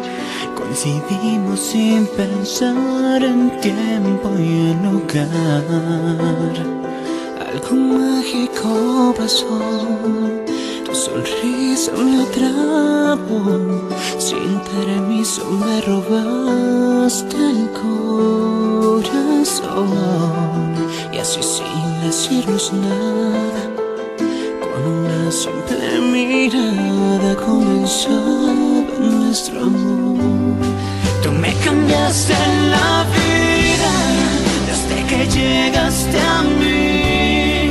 Coincidimos 0.84 1.60
sin 1.60 2.06
pensar 2.08 3.22
en 3.22 3.58
tiempo 3.62 4.28
y 4.38 4.68
en 4.68 4.82
lugar. 4.82 5.64
Algo 7.40 7.74
mágico 7.74 9.14
pasó, 9.16 9.62
tu 10.84 10.94
sonrisa 10.94 11.90
me 11.92 12.24
atrapó. 12.24 13.40
Sin 14.18 14.60
permiso 14.60 15.42
me 15.52 15.80
robaste 15.80 17.36
el 17.38 17.70
corazón. 18.92 19.88
Y 21.14 21.16
así 21.16 21.42
sin 21.42 22.02
decirnos 22.02 22.70
nada, 22.74 23.62
con 24.60 24.82
una 24.98 25.32
simple 25.32 25.98
mirada 26.12 27.36
comenzaba 27.36 28.52
nuestro 29.00 29.62
amor. 29.62 29.93
Cambiaste 31.64 32.34
la 32.70 33.06
vida 33.16 33.92
desde 34.66 34.96
que 35.06 35.26
llegaste 35.26 36.20
a 36.20 36.42
mí. 36.42 37.70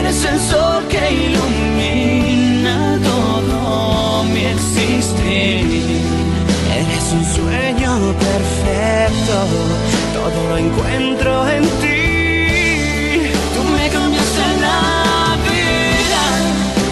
Eres 0.00 0.24
el 0.24 0.40
sol 0.40 0.82
que 0.88 1.02
ilumina 1.26 2.98
todo 3.04 4.24
mi 4.24 4.44
existir. 4.44 6.00
Eres 6.80 7.12
un 7.12 7.24
sueño 7.36 8.12
perfecto, 8.28 9.36
todo 10.14 10.38
lo 10.48 10.56
encuentro 10.58 11.48
en 11.48 11.62
ti. 11.80 13.30
Tú 13.54 13.62
me 13.76 13.88
cambiaste 13.88 14.46
la 14.66 15.36
vida, 15.46 16.22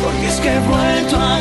porque 0.02 0.26
es 0.28 0.36
que 0.40 0.50
he 0.54 0.60
vuelto 0.60 1.16
a 1.16 1.35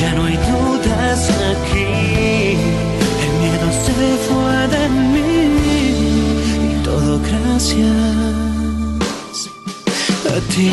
ya 0.00 0.14
no 0.14 0.24
hay 0.24 0.36
dudas 0.36 1.30
aquí, 1.52 2.56
el 3.24 3.32
miedo 3.40 3.68
se 3.84 4.00
fue 4.26 4.58
de 4.74 4.84
mí 5.12 5.42
y 6.70 6.74
todo 6.82 7.20
gracias 7.28 7.90
a 10.24 10.36
ti. 10.52 10.70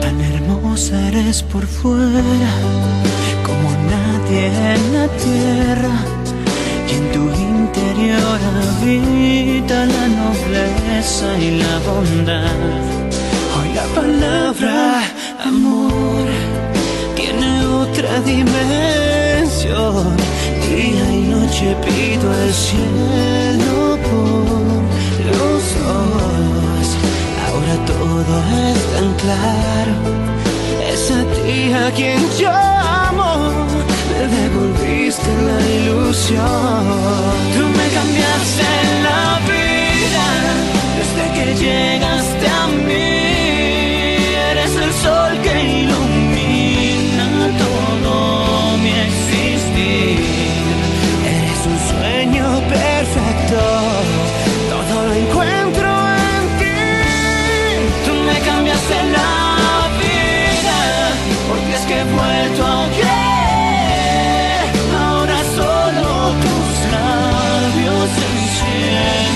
Tan 0.00 0.16
hermosa 0.20 0.94
eres 1.08 1.42
por 1.42 1.66
fuera, 1.66 2.52
habita 8.82 9.86
la 9.86 10.08
nobleza 10.08 11.38
y 11.38 11.58
la 11.62 11.78
bondad. 11.86 12.80
Hoy 13.56 13.68
la 13.74 13.86
palabra 13.94 15.02
amor 15.44 16.26
tiene 17.14 17.64
otra 17.66 18.20
dimensión. 18.20 20.16
Día 20.68 21.04
y 21.12 21.22
noche 21.34 21.76
pido 21.84 22.26
al 22.32 22.52
cielo 22.52 23.98
por 24.08 24.50
los 25.30 25.62
dos. 25.80 26.86
Ahora 27.46 27.74
todo 27.86 28.34
es 28.68 28.80
tan 28.94 29.08
claro. 29.22 29.94
Es 30.92 31.10
a 31.10 31.22
ti 31.34 31.72
a 31.72 31.90
quien 31.94 32.20
llamo. 32.38 32.81
La 35.20 35.60
ilusión. 35.60 36.86
Tú 37.54 37.68
me 37.68 37.86
cambiaste 37.92 38.64
la 39.02 39.40
vida 39.46 40.26
desde 40.96 41.24
que 41.34 41.54
llegaste 41.54 42.48
a 42.48 42.66
mí. 42.68 43.21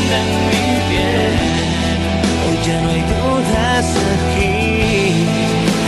Encienden 0.07 0.27
mi 0.49 0.67
piel. 0.89 1.35
Hoy 2.47 2.57
ya 2.67 2.77
no 2.83 2.89
hay 2.91 3.03
dudas 3.03 3.87
aquí. 4.15 4.55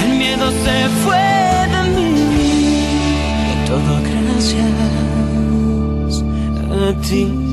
El 0.05 0.11
miedo 0.19 0.47
se 0.65 0.77
fue 1.05 1.29
de 1.73 1.83
mí. 1.95 2.13
Y 3.51 3.55
todo 3.67 3.93
gracias 4.03 4.73
a 6.71 6.93
ti. 7.09 7.48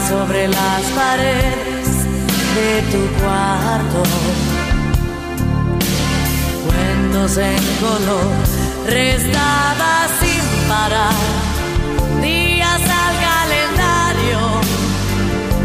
sobre 0.00 0.48
las 0.48 0.82
paredes 0.96 1.88
de 2.56 2.82
tu 2.90 3.22
cuarto. 3.22 4.02
Cuentos 6.66 7.36
en 7.36 7.62
color, 7.80 8.30
restaba 8.86 10.06
sin 10.20 10.68
parar. 10.68 11.14
Días 12.22 12.82
al 13.02 13.14
calendario, 13.30 14.40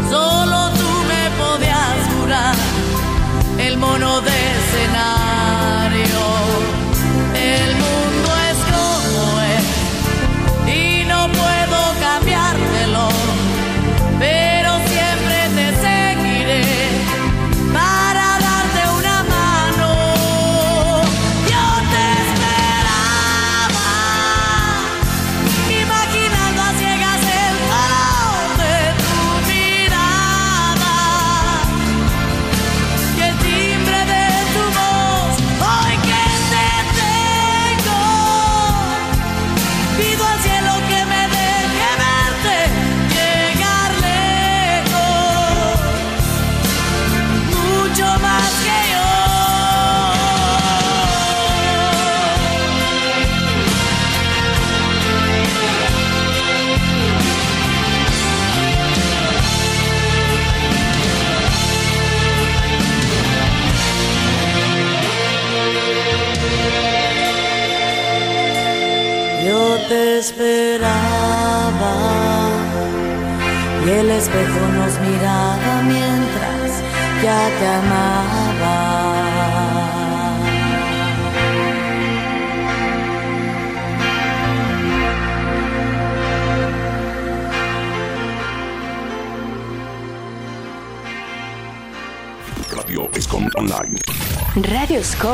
solo 0.08 0.70
tú 0.78 0.90
me 1.10 1.24
podías 1.42 1.98
curar 2.14 2.54
el 3.58 3.76
mono 3.78 4.20
de 4.20 4.49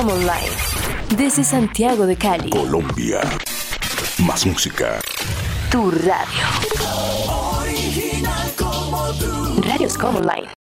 Normal 0.07 0.41
Life. 0.41 1.17
Desde 1.17 1.43
Santiago 1.43 2.07
de 2.07 2.17
Cali. 2.17 2.51
Colombia. 2.51 3.21
Más 4.19 4.47
música. 4.47 5.01
Tu 5.71 5.91
radio. 5.91 6.47
Original 7.61 8.53
como 8.57 9.09
tú. 9.15 10.47